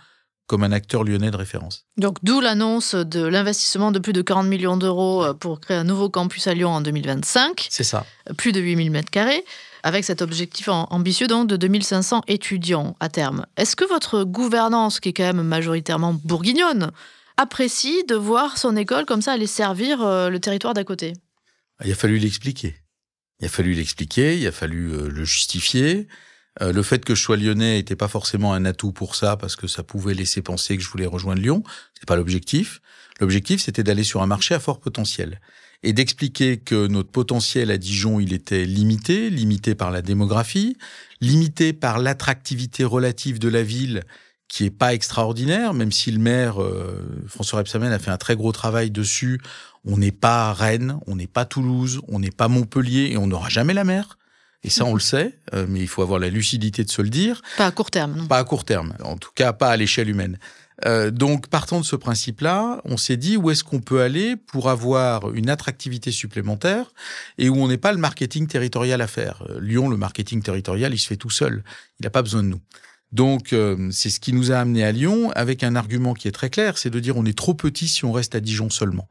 comme 0.48 0.64
un 0.64 0.72
acteur 0.74 1.06
lyonnais 1.06 1.32
de 1.32 1.38
référence. 1.38 1.86
Donc, 1.98 2.18
d'où 2.24 2.42
l'annonce 2.42 2.94
de 2.96 3.22
l'investissement 3.26 3.92
de 3.94 4.00
plus 4.00 4.12
de 4.12 4.22
40 4.22 4.48
millions 4.48 4.76
d'euros 4.76 5.24
euh, 5.24 5.34
pour 5.34 5.62
créer 5.62 5.78
un 5.78 5.84
nouveau 5.86 6.10
campus 6.10 6.48
à 6.48 6.54
Lyon 6.54 6.72
en 6.72 6.82
2025, 6.82 7.68
C'est 7.70 7.84
ça. 7.86 8.06
plus 8.38 8.52
de 8.52 8.60
8000 8.60 8.92
m2, 8.92 9.44
avec 9.84 10.04
cet 10.04 10.22
objectif 10.22 10.68
am- 10.68 10.88
ambitieux 10.90 11.28
donc 11.28 11.48
de 11.48 11.56
2500 11.56 12.24
étudiants 12.28 12.98
à 13.00 13.08
terme. 13.08 13.46
Est-ce 13.56 13.76
que 13.78 13.86
votre 13.86 14.24
gouvernance, 14.26 15.00
qui 15.00 15.10
est 15.10 15.14
quand 15.14 15.24
même 15.32 15.42
majoritairement 15.44 16.14
bourguignonne, 16.26 16.92
apprécie 17.38 18.04
de 18.10 18.16
voir 18.16 18.58
son 18.58 18.76
école 18.76 19.06
comme 19.06 19.22
ça 19.22 19.32
aller 19.34 19.48
servir 19.48 20.02
euh, 20.02 20.30
le 20.30 20.40
territoire 20.40 20.74
d'à 20.74 20.84
côté? 20.84 21.14
Il 21.86 21.92
a 21.92 21.96
fallu 21.96 22.18
l'expliquer. 22.18 22.76
Il 23.42 23.46
a 23.46 23.50
fallu 23.50 23.74
l'expliquer, 23.74 24.38
il 24.38 24.48
a 24.48 24.52
fallu 24.52 24.92
euh, 24.92 25.10
le 25.10 25.24
justifier. 25.26 26.08
Euh, 26.62 26.72
le 26.72 26.84
fait 26.84 27.04
que 27.04 27.16
je 27.16 27.22
sois 27.22 27.38
lyonnais 27.38 27.78
n'était 27.78 27.96
pas 27.96 28.08
forcément 28.08 28.54
un 28.54 28.66
atout 28.66 28.92
pour 28.92 29.16
ça, 29.16 29.38
parce 29.38 29.56
que 29.56 29.68
ça 29.68 29.84
pouvait 29.84 30.14
laisser 30.14 30.42
penser 30.42 30.78
que 30.78 30.84
je 30.84 30.90
voulais 30.90 31.06
rejoindre 31.06 31.42
Lyon. 31.42 31.64
C'est 31.98 32.08
pas 32.08 32.16
l'objectif. 32.16 32.82
L'objectif, 33.20 33.62
c'était 33.62 33.84
d'aller 33.84 34.04
sur 34.04 34.22
un 34.22 34.28
marché 34.28 34.54
à 34.54 34.60
fort 34.60 34.80
potentiel 34.80 35.40
et 35.84 35.94
d'expliquer 35.94 36.58
que 36.58 36.88
notre 36.88 37.10
potentiel 37.10 37.72
à 37.72 37.78
Dijon, 37.78 38.20
il 38.20 38.34
était 38.34 38.66
limité, 38.66 39.30
limité 39.30 39.74
par 39.74 39.92
la 39.92 40.02
démographie, 40.02 40.78
limité 41.22 41.74
par 41.74 42.00
l'attractivité 42.00 42.84
relative 42.84 43.40
de 43.40 43.50
la 43.50 43.64
ville 43.64 44.04
qui 44.48 44.66
est 44.66 44.70
pas 44.70 44.94
extraordinaire, 44.94 45.74
même 45.74 45.94
si 45.94 46.12
le 46.12 46.20
maire 46.20 46.62
euh, 46.62 47.24
François 47.28 47.60
Rebsamen 47.60 47.92
a 47.92 48.00
fait 48.00 48.12
un 48.12 48.18
très 48.18 48.36
gros 48.36 48.52
travail 48.52 48.92
dessus. 48.92 49.40
On 49.86 49.98
n'est 49.98 50.12
pas 50.12 50.54
Rennes, 50.54 51.00
on 51.08 51.16
n'est 51.16 51.28
pas 51.28 51.46
Toulouse, 51.46 52.02
on 52.08 52.20
n'est 52.20 52.32
pas 52.32 52.48
Montpellier 52.48 53.10
et 53.12 53.18
on 53.18 53.28
n'aura 53.28 53.50
jamais 53.50 53.74
la 53.74 53.84
mer. 53.84 54.18
Et 54.64 54.70
ça, 54.70 54.86
on 54.86 54.94
le 54.94 55.00
sait, 55.00 55.40
euh, 55.56 55.66
mais 55.68 55.80
il 55.80 55.88
faut 55.88 56.04
avoir 56.04 56.20
la 56.20 56.30
lucidité 56.30 56.84
de 56.84 56.92
se 56.92 57.02
le 57.02 57.10
dire. 57.10 57.42
Pas 57.58 57.66
à 57.66 57.72
court 57.72 57.90
terme, 57.90 58.16
non 58.16 58.28
Pas 58.28 58.38
à 58.38 58.44
court 58.44 58.64
terme, 58.64 58.94
en 59.04 59.18
tout 59.18 59.32
cas 59.34 59.54
pas 59.54 59.70
à 59.70 59.78
l'échelle 59.78 60.10
humaine. 60.10 60.38
Euh, 60.86 61.12
donc, 61.12 61.48
partant 61.48 61.80
de 61.80 61.86
ce 61.86 61.96
principe-là, 61.96 62.82
on 62.86 62.98
s'est 62.98 63.18
dit 63.18 63.38
où 63.38 63.52
est-ce 63.52 63.64
qu'on 63.64 63.82
peut 63.82 64.02
aller 64.02 64.36
pour 64.36 64.70
avoir 64.70 65.32
une 65.34 65.50
attractivité 65.50 66.12
supplémentaire 66.12 66.92
et 67.38 67.50
où 67.50 67.56
on 67.56 67.68
n'est 67.68 67.78
pas 67.78 67.92
le 67.92 68.00
marketing 68.00 68.48
territorial 68.48 69.02
à 69.02 69.08
faire. 69.08 69.44
Euh, 69.50 69.60
Lyon, 69.60 69.90
le 69.90 69.98
marketing 69.98 70.42
territorial, 70.42 70.94
il 70.94 70.98
se 70.98 71.08
fait 71.08 71.18
tout 71.18 71.30
seul. 71.30 71.64
Il 72.00 72.04
n'a 72.04 72.10
pas 72.10 72.22
besoin 72.22 72.44
de 72.44 72.48
nous. 72.48 72.62
Donc, 73.12 73.54
euh, 73.54 73.90
c'est 73.92 74.10
ce 74.10 74.20
qui 74.20 74.34
nous 74.34 74.52
a 74.52 74.58
amené 74.58 74.84
à 74.84 74.92
Lyon 74.92 75.32
avec 75.36 75.64
un 75.64 75.76
argument 75.76 76.14
qui 76.14 76.28
est 76.28 76.32
très 76.32 76.50
clair, 76.50 76.78
c'est 76.78 76.90
de 76.90 77.00
dire 77.00 77.18
on 77.18 77.26
est 77.26 77.38
trop 77.38 77.54
petit 77.54 77.88
si 77.88 78.06
on 78.06 78.12
reste 78.12 78.36
à 78.36 78.40
Dijon 78.40 78.70
seulement. 78.70 79.10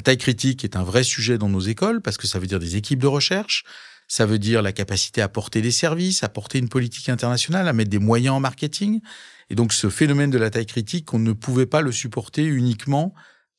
La 0.00 0.02
taille 0.02 0.16
critique 0.16 0.64
est 0.64 0.76
un 0.76 0.82
vrai 0.82 1.02
sujet 1.02 1.36
dans 1.36 1.50
nos 1.50 1.60
écoles 1.60 2.00
parce 2.00 2.16
que 2.16 2.26
ça 2.26 2.38
veut 2.38 2.46
dire 2.46 2.58
des 2.58 2.76
équipes 2.76 3.00
de 3.00 3.06
recherche, 3.06 3.64
ça 4.08 4.24
veut 4.24 4.38
dire 4.38 4.62
la 4.62 4.72
capacité 4.72 5.20
à 5.20 5.28
porter 5.28 5.60
des 5.60 5.70
services, 5.70 6.24
à 6.24 6.30
porter 6.30 6.58
une 6.58 6.70
politique 6.70 7.10
internationale, 7.10 7.68
à 7.68 7.74
mettre 7.74 7.90
des 7.90 7.98
moyens 7.98 8.36
en 8.36 8.40
marketing. 8.40 9.02
Et 9.50 9.54
donc 9.54 9.74
ce 9.74 9.90
phénomène 9.90 10.30
de 10.30 10.38
la 10.38 10.48
taille 10.48 10.64
critique, 10.64 11.12
on 11.12 11.18
ne 11.18 11.34
pouvait 11.34 11.66
pas 11.66 11.82
le 11.82 11.92
supporter 11.92 12.46
uniquement 12.46 13.12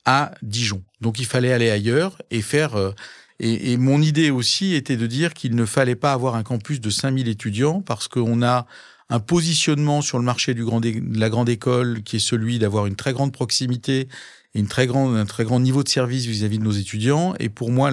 à 0.05 0.31
Dijon. 0.41 0.83
Donc 0.99 1.19
il 1.19 1.27
fallait 1.27 1.53
aller 1.53 1.69
ailleurs 1.69 2.19
et 2.31 2.41
faire... 2.41 2.73
euh, 2.73 2.91
et, 3.39 3.77
mon 3.77 4.01
idée 4.01 4.31
aussi 4.31 4.73
était 4.73 4.97
de 4.97 5.05
dire 5.05 5.35
qu'il 5.35 5.55
ne 5.55 5.65
fallait 5.65 5.95
pas 5.95 6.11
avoir 6.11 6.33
un 6.33 6.41
campus 6.41 6.81
de 6.81 6.89
5000 6.89 7.27
étudiants 7.27 7.81
parce 7.81 8.07
qu'on 8.07 8.41
a 8.41 8.65
un 9.11 9.19
positionnement 9.19 10.01
sur 10.01 10.17
le 10.17 10.25
marché 10.25 10.55
de 10.55 11.19
la 11.19 11.29
grande 11.29 11.49
école 11.49 12.01
qui 12.01 12.15
est 12.15 12.19
celui 12.19 12.57
d'avoir 12.57 12.87
une 12.87 12.95
très 12.95 13.13
grande 13.13 13.31
proximité 13.31 14.07
et 14.53 14.59
une 14.59 14.67
très 14.67 14.87
grande, 14.87 15.15
un 15.15 15.25
très 15.25 15.43
grand 15.43 15.59
niveau 15.59 15.83
de 15.83 15.89
service 15.89 16.25
vis-à-vis 16.25 16.59
de 16.59 16.63
nos 16.63 16.71
étudiants. 16.71 17.33
Et 17.39 17.49
pour 17.49 17.71
moi, 17.71 17.91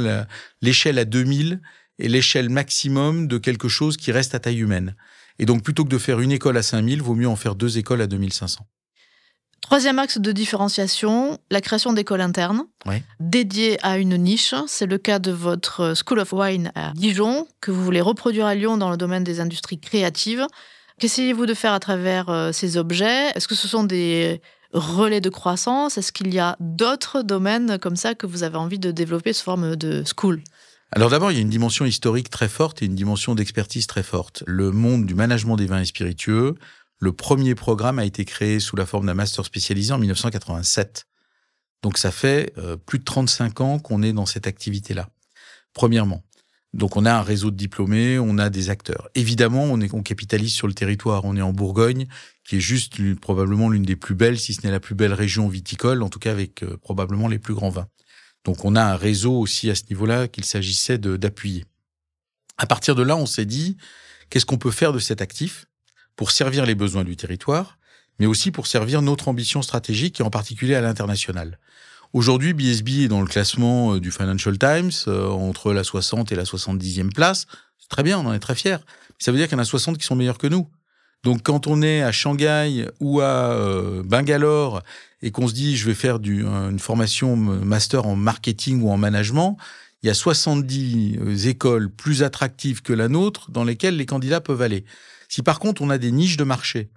l'échelle 0.60 0.98
à 0.98 1.04
2000 1.04 1.60
est 1.98 2.08
l'échelle 2.08 2.48
maximum 2.48 3.28
de 3.28 3.38
quelque 3.38 3.68
chose 3.68 3.96
qui 3.96 4.12
reste 4.12 4.34
à 4.34 4.40
taille 4.40 4.60
humaine. 4.60 4.94
Et 5.38 5.46
donc, 5.46 5.62
plutôt 5.62 5.84
que 5.84 5.90
de 5.90 5.98
faire 5.98 6.20
une 6.20 6.32
école 6.32 6.56
à 6.56 6.62
5000, 6.62 7.02
vaut 7.02 7.14
mieux 7.14 7.28
en 7.28 7.36
faire 7.36 7.54
deux 7.54 7.78
écoles 7.78 8.00
à 8.00 8.06
2500. 8.06 8.66
Troisième 9.60 9.98
axe 9.98 10.18
de 10.18 10.32
différenciation, 10.32 11.38
la 11.50 11.60
création 11.60 11.92
d'écoles 11.92 12.20
internes 12.20 12.64
dédiées 13.20 13.76
à 13.82 13.98
une 13.98 14.16
niche. 14.16 14.54
C'est 14.66 14.86
le 14.86 14.98
cas 14.98 15.18
de 15.18 15.30
votre 15.30 15.94
School 15.94 16.20
of 16.20 16.32
Wine 16.32 16.72
à 16.74 16.92
Dijon, 16.94 17.46
que 17.60 17.70
vous 17.70 17.84
voulez 17.84 18.00
reproduire 18.00 18.46
à 18.46 18.54
Lyon 18.54 18.78
dans 18.78 18.90
le 18.90 18.96
domaine 18.96 19.24
des 19.24 19.40
industries 19.40 19.78
créatives. 19.78 20.46
Qu'essayez-vous 20.98 21.46
de 21.46 21.54
faire 21.54 21.72
à 21.72 21.80
travers 21.80 22.28
euh, 22.28 22.50
ces 22.50 22.76
objets? 22.76 23.30
Est-ce 23.34 23.46
que 23.46 23.54
ce 23.54 23.68
sont 23.68 23.84
des 23.84 24.40
relais 24.72 25.20
de 25.20 25.30
croissance? 25.30 25.98
Est-ce 25.98 26.12
qu'il 26.12 26.32
y 26.32 26.38
a 26.38 26.56
d'autres 26.60 27.22
domaines 27.22 27.78
comme 27.78 27.96
ça 27.96 28.14
que 28.14 28.26
vous 28.26 28.42
avez 28.42 28.56
envie 28.56 28.78
de 28.78 28.90
développer 28.90 29.32
sous 29.32 29.44
forme 29.44 29.76
de 29.76 30.04
school? 30.04 30.42
Alors 30.90 31.10
d'abord, 31.10 31.30
il 31.30 31.34
y 31.34 31.38
a 31.38 31.42
une 31.42 31.50
dimension 31.50 31.84
historique 31.84 32.30
très 32.30 32.48
forte 32.48 32.82
et 32.82 32.86
une 32.86 32.94
dimension 32.94 33.34
d'expertise 33.34 33.86
très 33.86 34.02
forte. 34.02 34.42
Le 34.46 34.70
monde 34.70 35.04
du 35.04 35.14
management 35.14 35.56
des 35.56 35.66
vins 35.66 35.80
et 35.80 35.84
spiritueux, 35.84 36.54
le 36.98 37.12
premier 37.12 37.54
programme 37.54 37.98
a 37.98 38.04
été 38.04 38.24
créé 38.24 38.58
sous 38.58 38.74
la 38.76 38.86
forme 38.86 39.06
d'un 39.06 39.14
master 39.14 39.44
spécialisé 39.44 39.92
en 39.92 39.98
1987. 39.98 41.06
Donc 41.82 41.98
ça 41.98 42.10
fait 42.10 42.52
euh, 42.58 42.76
plus 42.76 42.98
de 42.98 43.04
35 43.04 43.60
ans 43.60 43.78
qu'on 43.78 44.02
est 44.02 44.12
dans 44.12 44.26
cette 44.26 44.46
activité-là. 44.46 45.08
Premièrement. 45.74 46.22
Donc 46.74 46.96
on 46.96 47.06
a 47.06 47.14
un 47.14 47.22
réseau 47.22 47.50
de 47.50 47.56
diplômés, 47.56 48.18
on 48.18 48.38
a 48.38 48.50
des 48.50 48.68
acteurs. 48.70 49.08
Évidemment, 49.14 49.64
on, 49.64 49.80
est, 49.80 49.92
on 49.94 50.02
capitalise 50.02 50.52
sur 50.52 50.66
le 50.66 50.74
territoire. 50.74 51.24
On 51.24 51.36
est 51.36 51.42
en 51.42 51.52
Bourgogne, 51.52 52.06
qui 52.44 52.56
est 52.56 52.60
juste 52.60 52.96
probablement 53.20 53.70
l'une 53.70 53.84
des 53.84 53.96
plus 53.96 54.14
belles, 54.14 54.38
si 54.38 54.54
ce 54.54 54.66
n'est 54.66 54.70
la 54.70 54.80
plus 54.80 54.94
belle 54.94 55.14
région 55.14 55.48
viticole, 55.48 56.02
en 56.02 56.08
tout 56.08 56.18
cas 56.18 56.30
avec 56.30 56.62
euh, 56.62 56.76
probablement 56.76 57.28
les 57.28 57.38
plus 57.38 57.54
grands 57.54 57.70
vins. 57.70 57.88
Donc 58.44 58.64
on 58.64 58.76
a 58.76 58.82
un 58.82 58.96
réseau 58.96 59.38
aussi 59.38 59.70
à 59.70 59.74
ce 59.74 59.84
niveau-là 59.90 60.28
qu'il 60.28 60.44
s'agissait 60.44 60.98
d'appuyer. 60.98 61.64
À 62.56 62.66
partir 62.66 62.94
de 62.94 63.02
là, 63.02 63.16
on 63.16 63.26
s'est 63.26 63.46
dit, 63.46 63.76
qu'est-ce 64.30 64.46
qu'on 64.46 64.58
peut 64.58 64.70
faire 64.70 64.92
de 64.92 64.98
cet 64.98 65.20
actif 65.20 65.66
pour 66.16 66.30
servir 66.30 66.66
les 66.66 66.74
besoins 66.74 67.04
du 67.04 67.16
territoire, 67.16 67.78
mais 68.18 68.26
aussi 68.26 68.50
pour 68.50 68.66
servir 68.66 69.00
notre 69.02 69.28
ambition 69.28 69.62
stratégique 69.62 70.20
et 70.20 70.22
en 70.22 70.30
particulier 70.30 70.74
à 70.74 70.80
l'international? 70.80 71.58
Aujourd'hui, 72.12 72.54
BSB 72.54 73.04
est 73.04 73.08
dans 73.08 73.20
le 73.20 73.26
classement 73.26 73.94
euh, 73.94 74.00
du 74.00 74.10
Financial 74.10 74.56
Times, 74.58 74.90
euh, 75.08 75.28
entre 75.28 75.72
la 75.72 75.84
60 75.84 76.32
et 76.32 76.36
la 76.36 76.44
70e 76.44 77.12
place. 77.12 77.46
C'est 77.78 77.88
très 77.88 78.02
bien, 78.02 78.18
on 78.18 78.26
en 78.26 78.32
est 78.32 78.38
très 78.38 78.54
fiers. 78.54 78.78
Ça 79.18 79.30
veut 79.30 79.38
dire 79.38 79.48
qu'il 79.48 79.56
y 79.56 79.60
en 79.60 79.62
a 79.62 79.66
60 79.66 79.98
qui 79.98 80.06
sont 80.06 80.16
meilleurs 80.16 80.38
que 80.38 80.46
nous. 80.46 80.68
Donc 81.24 81.42
quand 81.42 81.66
on 81.66 81.82
est 81.82 82.02
à 82.02 82.12
Shanghai 82.12 82.86
ou 83.00 83.20
à 83.20 83.52
euh, 83.52 84.02
Bangalore 84.04 84.82
et 85.20 85.32
qu'on 85.32 85.48
se 85.48 85.52
dit 85.52 85.76
je 85.76 85.84
vais 85.86 85.94
faire 85.94 86.20
du, 86.20 86.44
une 86.44 86.78
formation 86.78 87.34
master 87.34 88.06
en 88.06 88.14
marketing 88.14 88.82
ou 88.82 88.90
en 88.90 88.96
management, 88.96 89.56
il 90.02 90.06
y 90.06 90.10
a 90.10 90.14
70 90.14 91.18
euh, 91.20 91.36
écoles 91.48 91.90
plus 91.90 92.22
attractives 92.22 92.82
que 92.82 92.92
la 92.92 93.08
nôtre 93.08 93.50
dans 93.50 93.64
lesquelles 93.64 93.96
les 93.96 94.06
candidats 94.06 94.40
peuvent 94.40 94.62
aller. 94.62 94.84
Si 95.28 95.42
par 95.42 95.58
contre 95.58 95.82
on 95.82 95.90
a 95.90 95.98
des 95.98 96.12
niches 96.12 96.36
de 96.36 96.44
marché, 96.44 96.90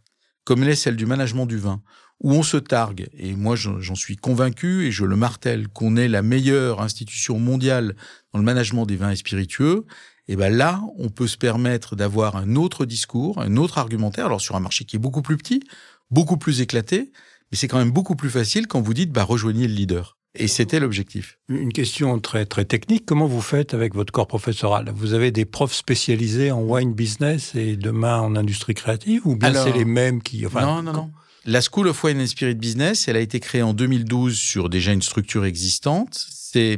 comme 0.44 0.64
l'est 0.64 0.76
celle 0.76 0.96
du 0.96 1.06
management 1.06 1.48
du 1.48 1.58
vin, 1.58 1.82
où 2.22 2.34
on 2.34 2.44
se 2.44 2.58
targue, 2.58 3.10
et 3.18 3.36
moi 3.36 3.56
j'en 3.56 3.96
suis 3.96 4.16
convaincu 4.16 4.86
et 4.86 4.92
je 4.92 5.06
le 5.06 5.16
martèle, 5.16 5.68
qu'on 5.68 5.98
est 5.98 6.08
la 6.08 6.22
meilleure 6.22 6.82
institution 6.82 7.40
mondiale 7.40 7.96
dans 8.32 8.40
le 8.40 8.46
management 8.46 8.86
des 8.86 8.96
vins 8.96 9.12
et 9.12 9.16
spiritueux, 9.16 9.86
et 10.28 10.36
ben 10.36 10.56
là, 10.56 10.82
on 10.98 11.10
peut 11.10 11.28
se 11.28 11.38
permettre 11.38 11.96
d'avoir 11.96 12.36
un 12.36 12.56
autre 12.56 12.86
discours, 12.86 13.42
un 13.42 13.58
autre 13.58 13.80
argumentaire, 13.80 14.28
alors 14.28 14.40
sur 14.40 14.56
un 14.56 14.60
marché 14.60 14.86
qui 14.86 14.96
est 14.96 15.00
beaucoup 15.00 15.22
plus 15.22 15.36
petit, 15.36 15.64
beaucoup 16.10 16.38
plus 16.38 16.62
éclaté, 16.62 17.12
mais 17.52 17.58
c'est 17.58 17.68
quand 17.68 17.80
même 17.80 17.92
beaucoup 17.92 18.16
plus 18.16 18.30
facile 18.30 18.68
quand 18.68 18.82
vous 18.82 18.94
dites 18.94 19.12
bah, 19.12 19.24
rejoignez 19.24 19.68
le 19.68 19.74
leader. 19.74 20.18
Et 20.34 20.48
c'était 20.48 20.80
l'objectif. 20.80 21.40
Une 21.50 21.74
question 21.74 22.18
très 22.20 22.46
très 22.46 22.64
technique. 22.64 23.06
Comment 23.06 23.28
vous 23.28 23.42
faites 23.42 23.74
avec 23.74 23.94
votre 23.94 24.14
corps 24.14 24.28
professoral? 24.28 24.90
Vous 24.96 25.14
avez 25.14 25.32
des 25.32 25.44
profs 25.44 25.74
spécialisés 25.74 26.52
en 26.52 26.62
wine 26.62 26.94
business 26.94 27.54
et 27.56 27.76
demain 27.76 28.22
en 28.22 28.38
industrie 28.38 28.74
créative 28.74 29.28
ou 29.28 29.36
bien 29.36 29.54
c'est 29.54 29.74
les 29.74 29.84
mêmes 29.84 30.22
qui 30.22 30.46
enfin, 30.46 30.62
Non 30.62 30.82
non 30.82 30.94
non. 30.94 31.12
La 31.44 31.60
School 31.62 31.88
of 31.88 32.04
Wine 32.04 32.22
and 32.22 32.28
Spirit 32.28 32.54
Business, 32.54 33.08
elle 33.08 33.16
a 33.16 33.20
été 33.20 33.40
créée 33.40 33.64
en 33.64 33.74
2012 33.74 34.38
sur 34.38 34.70
déjà 34.70 34.92
une 34.92 35.02
structure 35.02 35.44
existante. 35.44 36.24
C'est 36.30 36.78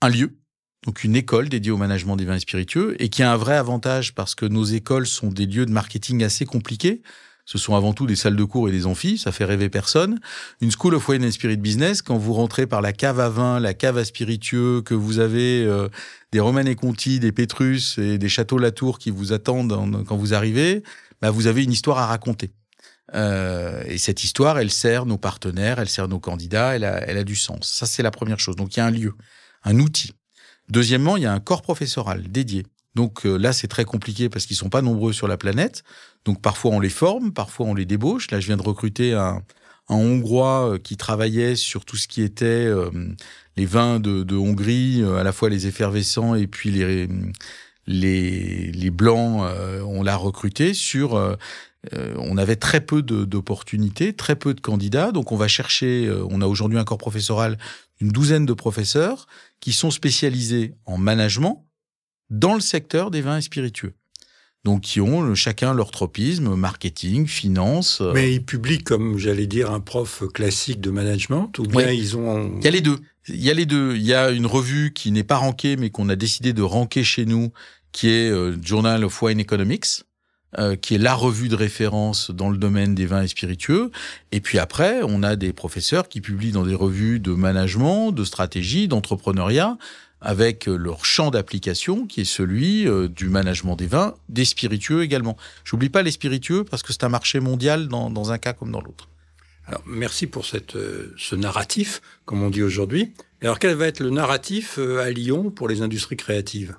un 0.00 0.08
lieu, 0.08 0.36
donc 0.84 1.04
une 1.04 1.14
école 1.14 1.48
dédiée 1.48 1.70
au 1.70 1.76
management 1.76 2.16
des 2.16 2.24
vins 2.24 2.34
et 2.34 2.40
spiritueux 2.40 2.96
et 2.98 3.08
qui 3.08 3.22
a 3.22 3.32
un 3.32 3.36
vrai 3.36 3.54
avantage 3.54 4.12
parce 4.16 4.34
que 4.34 4.46
nos 4.46 4.64
écoles 4.64 5.06
sont 5.06 5.28
des 5.28 5.46
lieux 5.46 5.64
de 5.64 5.70
marketing 5.70 6.24
assez 6.24 6.44
compliqués. 6.44 7.02
Ce 7.44 7.56
sont 7.56 7.76
avant 7.76 7.92
tout 7.92 8.08
des 8.08 8.16
salles 8.16 8.34
de 8.34 8.42
cours 8.42 8.68
et 8.68 8.72
des 8.72 8.84
amphis, 8.84 9.16
ça 9.16 9.30
fait 9.30 9.44
rêver 9.44 9.68
personne. 9.68 10.18
Une 10.60 10.72
School 10.72 10.96
of 10.96 11.08
Wine 11.08 11.24
and 11.24 11.30
Spirit 11.30 11.58
Business, 11.58 12.02
quand 12.02 12.16
vous 12.16 12.32
rentrez 12.32 12.66
par 12.66 12.80
la 12.80 12.92
cave 12.92 13.20
à 13.20 13.28
vin, 13.28 13.60
la 13.60 13.74
cave 13.74 13.96
à 13.96 14.04
spiritueux, 14.04 14.82
que 14.82 14.94
vous 14.94 15.20
avez 15.20 15.64
euh, 15.64 15.88
des 16.32 16.40
Romanes 16.40 16.68
et 16.68 16.74
Conti, 16.74 17.20
des 17.20 17.30
Pétrus 17.30 17.96
et 17.98 18.18
des 18.18 18.28
Châteaux 18.28 18.58
Latour 18.58 18.98
qui 18.98 19.10
vous 19.10 19.32
attendent 19.32 20.04
quand 20.08 20.16
vous 20.16 20.34
arrivez, 20.34 20.82
bah 21.22 21.30
vous 21.30 21.46
avez 21.46 21.62
une 21.62 21.72
histoire 21.72 21.98
à 21.98 22.06
raconter. 22.06 22.50
Euh, 23.14 23.82
et 23.86 23.98
cette 23.98 24.24
histoire, 24.24 24.58
elle 24.58 24.70
sert 24.70 25.06
nos 25.06 25.18
partenaires, 25.18 25.78
elle 25.78 25.88
sert 25.88 26.08
nos 26.08 26.20
candidats, 26.20 26.76
elle 26.76 26.84
a, 26.84 26.98
elle 27.08 27.18
a 27.18 27.24
du 27.24 27.36
sens. 27.36 27.70
Ça, 27.72 27.86
c'est 27.86 28.02
la 28.02 28.10
première 28.10 28.38
chose. 28.38 28.56
Donc, 28.56 28.76
il 28.76 28.78
y 28.78 28.82
a 28.82 28.86
un 28.86 28.90
lieu, 28.90 29.14
un 29.64 29.78
outil. 29.78 30.12
Deuxièmement, 30.68 31.16
il 31.16 31.24
y 31.24 31.26
a 31.26 31.32
un 31.32 31.40
corps 31.40 31.62
professoral 31.62 32.30
dédié. 32.30 32.64
Donc 32.94 33.24
euh, 33.24 33.36
là, 33.36 33.52
c'est 33.52 33.68
très 33.68 33.84
compliqué 33.84 34.28
parce 34.28 34.46
qu'ils 34.46 34.56
sont 34.56 34.68
pas 34.68 34.82
nombreux 34.82 35.12
sur 35.12 35.28
la 35.28 35.36
planète. 35.36 35.84
Donc 36.24 36.42
parfois 36.42 36.72
on 36.72 36.80
les 36.80 36.90
forme, 36.90 37.32
parfois 37.32 37.66
on 37.66 37.74
les 37.74 37.86
débauche. 37.86 38.30
Là, 38.30 38.40
je 38.40 38.46
viens 38.46 38.56
de 38.56 38.62
recruter 38.62 39.14
un, 39.14 39.42
Hongrois 39.88 40.74
euh, 40.74 40.78
qui 40.78 40.96
travaillait 40.96 41.56
sur 41.56 41.84
tout 41.84 41.96
ce 41.96 42.06
qui 42.06 42.22
était 42.22 42.44
euh, 42.44 42.90
les 43.56 43.66
vins 43.66 43.98
de, 43.98 44.36
Hongrie, 44.36 45.02
à 45.02 45.24
la 45.24 45.32
fois 45.32 45.50
les 45.50 45.66
effervescents 45.66 46.34
et 46.36 46.46
puis 46.46 46.70
les 46.70 47.08
les, 47.86 48.70
les 48.70 48.90
blancs. 48.90 49.42
on 49.84 50.02
l'a 50.04 50.14
recruté 50.14 50.74
sur. 50.74 51.36
On 51.92 52.36
avait 52.36 52.56
très 52.56 52.80
peu 52.80 53.02
d'opportunités, 53.02 54.12
très 54.12 54.36
peu 54.36 54.54
de 54.54 54.60
candidats. 54.60 55.12
Donc 55.12 55.32
on 55.32 55.36
va 55.36 55.48
chercher. 55.48 56.10
on 56.28 56.40
a 56.40 56.46
aujourd'hui 56.46 56.78
un 56.78 56.84
corps 56.84 56.98
professoral 56.98 57.58
d'une 57.98 58.10
douzaine 58.10 58.46
de 58.46 58.52
professeurs 58.52 59.26
qui 59.60 59.72
sont 59.72 59.90
spécialisés 59.90 60.74
en 60.86 60.98
management 60.98 61.66
dans 62.30 62.54
le 62.54 62.60
secteur 62.60 63.10
des 63.10 63.20
vins 63.20 63.38
et 63.38 63.42
spiritueux. 63.42 63.94
Donc, 64.64 64.82
qui 64.82 65.00
ont 65.00 65.34
chacun 65.34 65.72
leur 65.72 65.90
tropisme, 65.90 66.54
marketing, 66.54 67.26
finance. 67.26 68.02
Euh. 68.02 68.12
Mais 68.12 68.34
ils 68.34 68.44
publient, 68.44 68.82
comme 68.82 69.16
j'allais 69.16 69.46
dire, 69.46 69.70
un 69.70 69.80
prof 69.80 70.22
classique 70.34 70.80
de 70.80 70.90
management, 70.90 71.58
ou 71.58 71.62
bien 71.62 71.90
ils 71.90 72.16
ont. 72.16 72.58
Il 72.58 72.64
y 72.64 72.68
a 72.68 72.70
les 72.70 72.82
deux. 72.82 72.98
Il 73.28 73.42
y 73.42 73.50
a 73.50 73.54
les 73.54 73.64
deux. 73.64 73.96
Il 73.96 74.02
y 74.02 74.12
a 74.12 74.30
une 74.30 74.46
revue 74.46 74.92
qui 74.92 75.12
n'est 75.12 75.24
pas 75.24 75.36
rankée, 75.36 75.76
mais 75.76 75.88
qu'on 75.88 76.10
a 76.10 76.16
décidé 76.16 76.52
de 76.52 76.60
ranker 76.60 77.04
chez 77.04 77.24
nous, 77.24 77.52
qui 77.92 78.08
est 78.08 78.30
euh, 78.30 78.54
Journal 78.62 79.02
of 79.02 79.22
Wine 79.22 79.40
Economics, 79.40 80.04
euh, 80.58 80.74
qui 80.74 80.96
est 80.96 80.98
la 80.98 81.14
revue 81.14 81.48
de 81.48 81.54
référence 81.54 82.30
dans 82.32 82.50
le 82.50 82.58
domaine 82.58 82.94
des 82.94 83.06
vins 83.06 83.22
et 83.22 83.28
spiritueux. 83.28 83.92
Et 84.32 84.40
puis 84.40 84.58
après, 84.58 85.00
on 85.04 85.22
a 85.22 85.36
des 85.36 85.52
professeurs 85.52 86.08
qui 86.08 86.20
publient 86.20 86.50
dans 86.50 86.64
des 86.64 86.74
revues 86.74 87.20
de 87.20 87.32
management, 87.32 88.10
de 88.10 88.24
stratégie, 88.24 88.88
d'entrepreneuriat, 88.88 89.78
avec 90.20 90.68
euh, 90.68 90.76
leur 90.76 91.04
champ 91.04 91.30
d'application 91.30 92.06
qui 92.06 92.22
est 92.22 92.24
celui 92.24 92.86
euh, 92.86 93.08
du 93.08 93.28
management 93.28 93.76
des 93.76 93.86
vins, 93.86 94.14
des 94.28 94.44
spiritueux 94.44 95.02
également. 95.02 95.36
J'oublie 95.64 95.88
pas 95.88 96.02
les 96.02 96.10
spiritueux 96.10 96.64
parce 96.64 96.82
que 96.82 96.92
c'est 96.92 97.04
un 97.04 97.08
marché 97.08 97.40
mondial 97.40 97.88
dans, 97.88 98.10
dans 98.10 98.32
un 98.32 98.38
cas 98.38 98.52
comme 98.52 98.72
dans 98.72 98.80
l'autre. 98.80 99.08
Alors, 99.66 99.82
merci 99.86 100.26
pour 100.26 100.46
cette, 100.46 100.74
euh, 100.76 101.14
ce 101.16 101.36
narratif, 101.36 102.02
comme 102.24 102.42
on 102.42 102.50
dit 102.50 102.62
aujourd'hui. 102.62 103.12
Alors, 103.40 103.58
quel 103.58 103.74
va 103.74 103.86
être 103.86 104.00
le 104.00 104.10
narratif 104.10 104.78
à 104.78 105.10
Lyon 105.10 105.50
pour 105.50 105.68
les 105.68 105.80
industries 105.80 106.16
créatives? 106.16 106.74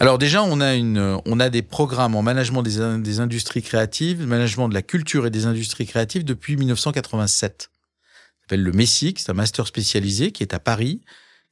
Alors 0.00 0.18
déjà, 0.18 0.42
on 0.42 0.60
a, 0.60 0.74
une, 0.74 1.20
on 1.24 1.36
des 1.36 1.62
programmes 1.62 2.16
en 2.16 2.22
management 2.22 2.62
des, 2.62 3.20
industries 3.20 3.62
créatives, 3.62 4.26
management 4.26 4.68
de 4.68 4.74
la 4.74 4.82
culture 4.82 5.26
et 5.26 5.30
des 5.30 5.46
industries 5.46 5.86
créatives 5.86 6.24
depuis 6.24 6.56
1987. 6.56 7.62
Ça 7.62 8.18
s'appelle 8.42 8.62
le 8.62 8.72
MESSIC, 8.72 9.20
c'est 9.20 9.30
un 9.30 9.34
master 9.34 9.66
spécialisé 9.66 10.32
qui 10.32 10.42
est 10.42 10.52
à 10.52 10.58
Paris, 10.58 11.00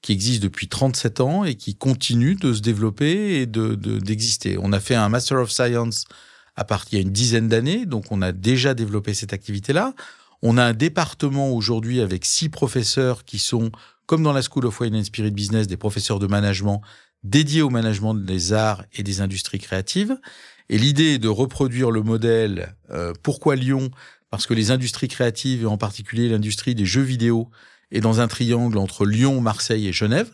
qui 0.03 0.13
existe 0.13 0.43
depuis 0.43 0.69
37 0.69 1.21
ans 1.21 1.45
et 1.45 1.55
qui 1.55 1.77
continue 1.77 2.35
de 2.35 2.53
se 2.53 2.61
développer 2.61 3.41
et 3.41 3.47
de 3.47 3.75
d'exister. 3.75 4.59
on 4.61 4.73
a 4.73 4.81
fait 4.81 4.97
un 4.97 5.09
Master 5.09 5.39
of 5.39 5.51
Science 5.51 6.05
à 6.57 6.65
partir 6.65 6.95
il 6.95 6.97
y 6.97 7.05
a 7.05 7.07
une 7.07 7.13
dizaine 7.13 7.49
d'années, 7.49 7.87
donc 7.87 8.07
on 8.11 8.21
a 8.21 8.33
déjà 8.33 8.75
développé 8.75 9.15
cette 9.15 9.33
activité-là. 9.33 9.95
On 10.43 10.59
a 10.59 10.65
un 10.65 10.75
département 10.75 11.51
aujourd'hui 11.53 12.01
avec 12.01 12.25
six 12.25 12.49
professeurs 12.49 13.25
qui 13.25 13.39
sont, 13.39 13.71
comme 14.07 14.25
dans 14.25 14.33
la 14.33 14.43
School 14.43 14.67
of 14.67 14.81
Wine 14.81 14.97
and 14.97 15.05
Spirit 15.05 15.31
Business, 15.31 15.69
des 15.69 15.77
professeurs 15.77 16.19
de 16.19 16.27
management 16.27 16.83
dédiés 17.23 17.63
au 17.63 17.71
management 17.71 18.15
des 18.15 18.53
arts 18.53 18.85
et 18.93 19.03
des 19.03 19.21
industries 19.21 19.59
créatives. 19.59 20.17
Et 20.69 20.79
l'idée 20.79 21.15
est 21.15 21.19
de 21.19 21.29
reproduire 21.29 21.91
le 21.91 22.03
modèle. 22.03 22.75
Euh, 22.91 23.13
pourquoi 23.23 23.57
Lyon? 23.57 23.91
Parce 24.31 24.47
que 24.47 24.55
les 24.55 24.71
industries 24.71 25.09
créatives, 25.09 25.63
et 25.63 25.67
en 25.67 25.77
particulier 25.77 26.29
l'industrie 26.29 26.75
des 26.75 26.87
jeux 26.87 27.03
vidéo, 27.03 27.51
et 27.91 28.01
dans 28.01 28.21
un 28.21 28.29
triangle 28.29 28.79
entre 28.79 29.05
Lyon, 29.05 29.41
Marseille 29.41 29.87
et 29.87 29.93
Genève. 29.93 30.31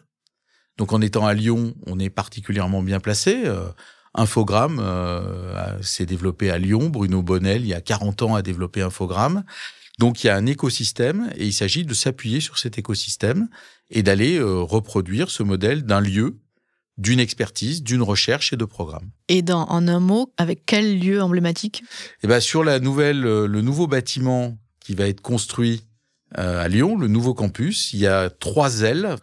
Donc 0.77 0.92
en 0.92 1.01
étant 1.01 1.27
à 1.27 1.35
Lyon, 1.35 1.74
on 1.87 1.98
est 1.98 2.11
particulièrement 2.11 2.83
bien 2.83 3.01
placé. 3.01 3.42
Euh, 3.44 3.68
Infogramme 4.14 4.79
euh, 4.81 5.83
s'est 5.83 6.07
développé 6.07 6.51
à 6.51 6.59
Lyon. 6.59 6.88
Bruno 6.88 7.22
Bonnel, 7.22 7.62
il 7.62 7.68
y 7.68 7.74
a 7.74 7.81
40 7.81 8.22
ans, 8.22 8.35
a 8.37 8.42
développé 8.42 8.81
Infogramme. 8.81 9.44
Donc 9.98 10.22
il 10.22 10.29
y 10.29 10.31
a 10.31 10.37
un 10.37 10.46
écosystème 10.46 11.31
et 11.37 11.46
il 11.46 11.53
s'agit 11.53 11.85
de 11.85 11.94
s'appuyer 11.94 12.40
sur 12.40 12.59
cet 12.59 12.79
écosystème 12.79 13.48
et 13.90 14.03
d'aller 14.03 14.38
euh, 14.38 14.61
reproduire 14.61 15.31
ce 15.31 15.42
modèle 15.42 15.83
d'un 15.83 16.01
lieu, 16.01 16.38
d'une 16.98 17.20
expertise, 17.20 17.82
d'une 17.82 18.02
recherche 18.02 18.52
et 18.52 18.56
de 18.56 18.64
programmes. 18.64 19.11
Et 19.28 19.42
dans, 19.42 19.64
en 19.68 19.88
un 19.88 20.00
mot, 20.00 20.32
avec 20.37 20.66
quel 20.66 20.98
lieu 20.98 21.22
emblématique? 21.22 21.82
Eh 22.22 22.26
ben 22.26 22.40
sur 22.40 22.64
la 22.64 22.80
nouvelle, 22.80 23.20
le 23.20 23.62
nouveau 23.62 23.87
bâtiment 23.87 24.58
qui 24.80 24.94
va 24.94 25.06
être 25.06 25.20
construit 25.20 25.82
euh, 26.37 26.62
à 26.62 26.68
Lyon, 26.68 26.96
le 26.98 27.08
nouveau 27.08 27.34
campus. 27.34 27.92
Il 27.92 28.00
y 28.00 28.06
a 28.06 28.28
trois 28.28 28.82
ailes. 28.82 29.16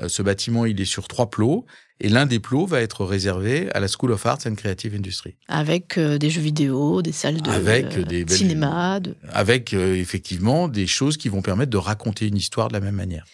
Euh, 0.00 0.08
ce 0.08 0.22
bâtiment, 0.22 0.66
il 0.66 0.80
est 0.80 0.84
sur 0.84 1.08
trois 1.08 1.30
plots. 1.30 1.66
Et 2.00 2.08
l'un 2.08 2.26
des 2.26 2.40
plots 2.40 2.66
va 2.66 2.80
être 2.80 3.04
réservé 3.04 3.70
à 3.72 3.80
la 3.80 3.86
School 3.88 4.12
of 4.12 4.26
Arts 4.26 4.40
and 4.46 4.54
Creative 4.56 4.94
Industry. 4.94 5.36
Avec 5.48 5.96
euh, 5.96 6.18
des 6.18 6.30
jeux 6.30 6.40
vidéo, 6.40 7.02
des 7.02 7.12
salles 7.12 7.40
de 7.40 7.50
avec 7.50 7.98
des 8.00 8.26
cinéma. 8.28 9.00
Avec 9.30 9.72
effectivement 9.72 10.68
des 10.68 10.86
choses 10.86 11.16
qui 11.16 11.28
vont 11.28 11.42
permettre 11.42 11.70
de 11.70 11.76
raconter 11.76 12.26
une 12.26 12.36
histoire 12.36 12.68
de 12.68 12.74
la 12.74 12.80
même 12.80 12.96
manière. 12.96 13.24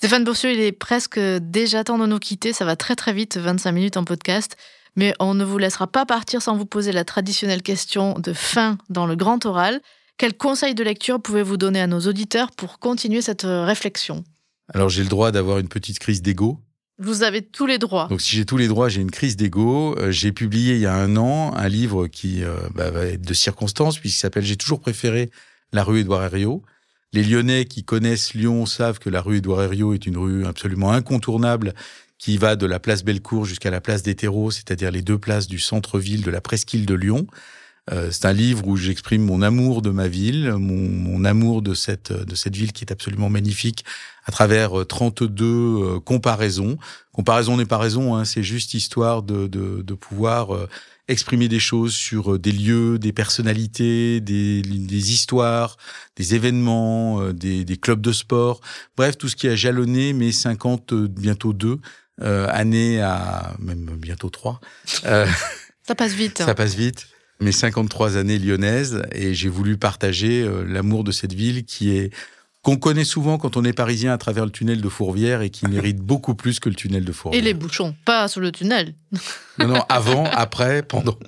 Stéphane 0.00 0.24
Boursieux, 0.24 0.52
il 0.52 0.60
est 0.60 0.72
presque 0.72 1.20
déjà 1.20 1.84
temps 1.84 1.98
de 1.98 2.06
nous 2.06 2.18
quitter. 2.18 2.54
Ça 2.54 2.64
va 2.64 2.74
très 2.74 2.96
très 2.96 3.12
vite, 3.12 3.36
25 3.36 3.70
minutes 3.70 3.98
en 3.98 4.04
podcast. 4.04 4.56
Mais 4.96 5.12
on 5.20 5.34
ne 5.34 5.44
vous 5.44 5.58
laissera 5.58 5.86
pas 5.88 6.06
partir 6.06 6.40
sans 6.40 6.56
vous 6.56 6.64
poser 6.64 6.90
la 6.90 7.04
traditionnelle 7.04 7.60
question 7.60 8.14
de 8.14 8.32
fin 8.32 8.78
dans 8.88 9.04
le 9.04 9.14
grand 9.14 9.44
oral. 9.44 9.82
Quels 10.16 10.32
conseils 10.32 10.74
de 10.74 10.82
lecture 10.82 11.20
pouvez-vous 11.20 11.58
donner 11.58 11.82
à 11.82 11.86
nos 11.86 12.00
auditeurs 12.00 12.50
pour 12.52 12.78
continuer 12.78 13.20
cette 13.20 13.44
euh, 13.44 13.66
réflexion? 13.66 14.24
Alors 14.72 14.88
j'ai 14.88 15.02
le 15.02 15.10
droit 15.10 15.32
d'avoir 15.32 15.58
une 15.58 15.68
petite 15.68 15.98
crise 15.98 16.22
d'ego. 16.22 16.58
Vous 16.98 17.22
avez 17.22 17.42
tous 17.42 17.66
les 17.66 17.76
droits. 17.76 18.06
Donc 18.08 18.22
si 18.22 18.36
j'ai 18.36 18.46
tous 18.46 18.56
les 18.56 18.68
droits, 18.68 18.88
j'ai 18.88 19.02
une 19.02 19.10
crise 19.10 19.36
d'ego. 19.36 19.98
Euh, 19.98 20.10
j'ai 20.10 20.32
publié 20.32 20.76
il 20.76 20.80
y 20.80 20.86
a 20.86 20.94
un 20.94 21.18
an 21.18 21.52
un 21.54 21.68
livre 21.68 22.06
qui 22.06 22.42
euh, 22.42 22.56
bah, 22.74 22.90
va 22.90 23.04
être 23.04 23.26
de 23.26 23.34
circonstances 23.34 23.98
puisqu'il 23.98 24.20
s'appelle 24.20 24.46
J'ai 24.46 24.56
toujours 24.56 24.80
préféré 24.80 25.30
la 25.74 25.84
rue 25.84 26.00
Édouard 26.00 26.22
Herriot. 26.22 26.62
Les 27.12 27.24
Lyonnais 27.24 27.64
qui 27.64 27.82
connaissent 27.82 28.34
Lyon 28.34 28.66
savent 28.66 29.00
que 29.00 29.10
la 29.10 29.20
rue 29.20 29.38
Édouard 29.38 29.64
Herriot 29.64 29.94
est 29.94 30.06
une 30.06 30.16
rue 30.16 30.46
absolument 30.46 30.92
incontournable 30.92 31.74
qui 32.18 32.38
va 32.38 32.54
de 32.54 32.66
la 32.66 32.78
place 32.78 33.02
Bellecour 33.02 33.46
jusqu'à 33.46 33.72
la 33.72 33.80
place 33.80 34.04
des 34.04 34.14
Terreaux, 34.14 34.52
c'est-à-dire 34.52 34.92
les 34.92 35.02
deux 35.02 35.18
places 35.18 35.48
du 35.48 35.58
centre-ville 35.58 36.22
de 36.22 36.30
la 36.30 36.40
presqu'île 36.40 36.86
de 36.86 36.94
Lyon. 36.94 37.26
Euh, 37.90 38.10
c'est 38.10 38.24
un 38.26 38.32
livre 38.32 38.66
où 38.66 38.76
j'exprime 38.76 39.22
mon 39.22 39.42
amour 39.42 39.82
de 39.82 39.90
ma 39.90 40.08
ville, 40.08 40.52
mon, 40.52 40.88
mon, 40.88 41.24
amour 41.24 41.62
de 41.62 41.74
cette, 41.74 42.12
de 42.12 42.34
cette 42.34 42.54
ville 42.56 42.72
qui 42.72 42.84
est 42.84 42.92
absolument 42.92 43.30
magnifique 43.30 43.84
à 44.24 44.32
travers 44.32 44.86
32 44.86 45.44
euh, 45.44 46.00
comparaisons. 46.00 46.78
Comparaison 47.12 47.56
n'est 47.56 47.66
pas 47.66 47.78
raison, 47.78 48.14
hein, 48.14 48.24
c'est 48.24 48.42
juste 48.42 48.74
histoire 48.74 49.22
de, 49.22 49.46
de, 49.46 49.82
de 49.82 49.94
pouvoir 49.94 50.50
exprimer 51.08 51.48
des 51.48 51.58
choses 51.58 51.92
sur 51.92 52.38
des 52.38 52.52
lieux, 52.52 52.98
des 52.98 53.12
personnalités, 53.12 54.20
des, 54.20 54.62
des 54.62 55.12
histoires, 55.12 55.76
des 56.14 56.36
événements, 56.36 57.32
des, 57.32 57.64
des, 57.64 57.76
clubs 57.76 58.00
de 58.00 58.12
sport. 58.12 58.60
Bref, 58.96 59.18
tout 59.18 59.28
ce 59.28 59.34
qui 59.34 59.48
a 59.48 59.56
jalonné 59.56 60.12
mes 60.12 60.30
50, 60.30 60.94
bientôt 60.94 61.52
deux 61.52 61.80
euh, 62.22 62.46
années 62.50 63.00
à 63.00 63.54
même 63.60 63.96
bientôt 63.96 64.28
trois. 64.28 64.60
Euh, 65.06 65.26
ça 65.82 65.94
passe 65.94 66.12
vite. 66.12 66.38
Ça 66.38 66.54
passe 66.54 66.74
vite. 66.74 67.08
Mes 67.40 67.52
53 67.52 68.16
années 68.16 68.38
lyonnaises 68.38 69.02
et 69.12 69.34
j'ai 69.34 69.48
voulu 69.48 69.76
partager 69.76 70.42
euh, 70.42 70.64
l'amour 70.66 71.04
de 71.04 71.12
cette 71.12 71.32
ville 71.32 71.64
qui 71.64 71.96
est 71.96 72.10
qu'on 72.62 72.76
connaît 72.76 73.04
souvent 73.04 73.38
quand 73.38 73.56
on 73.56 73.64
est 73.64 73.72
parisien 73.72 74.12
à 74.12 74.18
travers 74.18 74.44
le 74.44 74.50
tunnel 74.50 74.82
de 74.82 74.88
Fourvière 74.88 75.40
et 75.40 75.50
qui 75.50 75.66
mérite 75.68 75.98
beaucoup 75.98 76.34
plus 76.34 76.60
que 76.60 76.68
le 76.68 76.74
tunnel 76.74 77.04
de 77.04 77.12
Fourvière. 77.12 77.40
Et 77.40 77.44
les 77.44 77.54
bouchons, 77.54 77.94
pas 78.04 78.28
sur 78.28 78.40
le 78.40 78.52
tunnel. 78.52 78.94
Non, 79.58 79.68
non, 79.68 79.84
avant, 79.90 80.24
après, 80.24 80.82
pendant. 80.82 81.18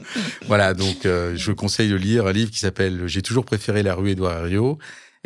Voilà, 0.47 0.73
donc 0.73 1.05
euh, 1.05 1.35
je 1.37 1.51
vous 1.51 1.55
conseille 1.55 1.91
de 1.91 1.97
lire 1.97 2.27
un 2.27 2.33
livre 2.33 2.51
qui 2.51 2.61
s'appelle 2.61 3.07
J'ai 3.07 3.21
toujours 3.21 3.45
préféré 3.45 3.83
la 3.83 3.95
rue 3.95 4.09
Édouard 4.09 4.39
Herriot 4.39 4.79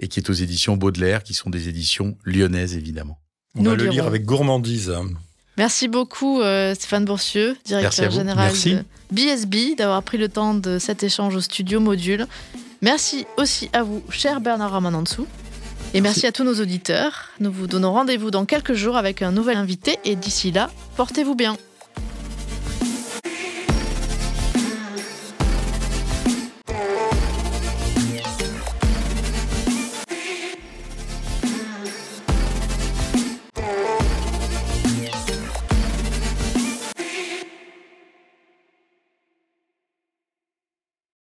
et 0.02 0.08
qui 0.08 0.18
est 0.18 0.28
aux 0.28 0.32
éditions 0.32 0.76
Baudelaire, 0.76 1.22
qui 1.22 1.32
sont 1.32 1.48
des 1.48 1.68
éditions 1.68 2.18
lyonnaises 2.24 2.76
évidemment. 2.76 3.20
On 3.54 3.62
va 3.62 3.76
le 3.76 3.86
lire 3.86 4.08
avec 4.08 4.24
gourmandise. 4.24 4.92
Merci 5.58 5.88
beaucoup 5.88 6.40
euh, 6.40 6.74
Stéphane 6.74 7.04
Bourcieux, 7.04 7.56
directeur 7.64 8.10
général 8.10 8.52
de 8.52 8.84
BSB, 9.10 9.76
d'avoir 9.76 10.02
pris 10.02 10.18
le 10.18 10.28
temps 10.28 10.54
de 10.54 10.78
cet 10.78 11.02
échange 11.02 11.34
au 11.34 11.40
studio 11.40 11.80
Module. 11.80 12.26
Merci 12.82 13.26
aussi 13.36 13.70
à 13.72 13.82
vous, 13.82 14.02
cher 14.10 14.40
Bernard 14.40 14.72
Ramanansou. 14.72 15.26
Et 15.94 16.00
merci. 16.00 16.26
à 16.26 16.32
tous 16.32 16.44
nos 16.44 16.60
auditeurs. 16.60 17.30
Nous 17.40 17.50
vous 17.50 17.66
donnons 17.66 17.92
rendez-vous 17.92 18.30
dans 18.30 18.44
quelques 18.44 18.74
jours 18.74 18.96
avec 18.96 19.22
un 19.22 19.32
nouvel 19.32 19.56
invité. 19.56 19.98
Et 20.04 20.14
d'ici 20.14 20.50
là, 20.50 20.70
portez-vous 20.96 21.34
bien. 21.34 21.56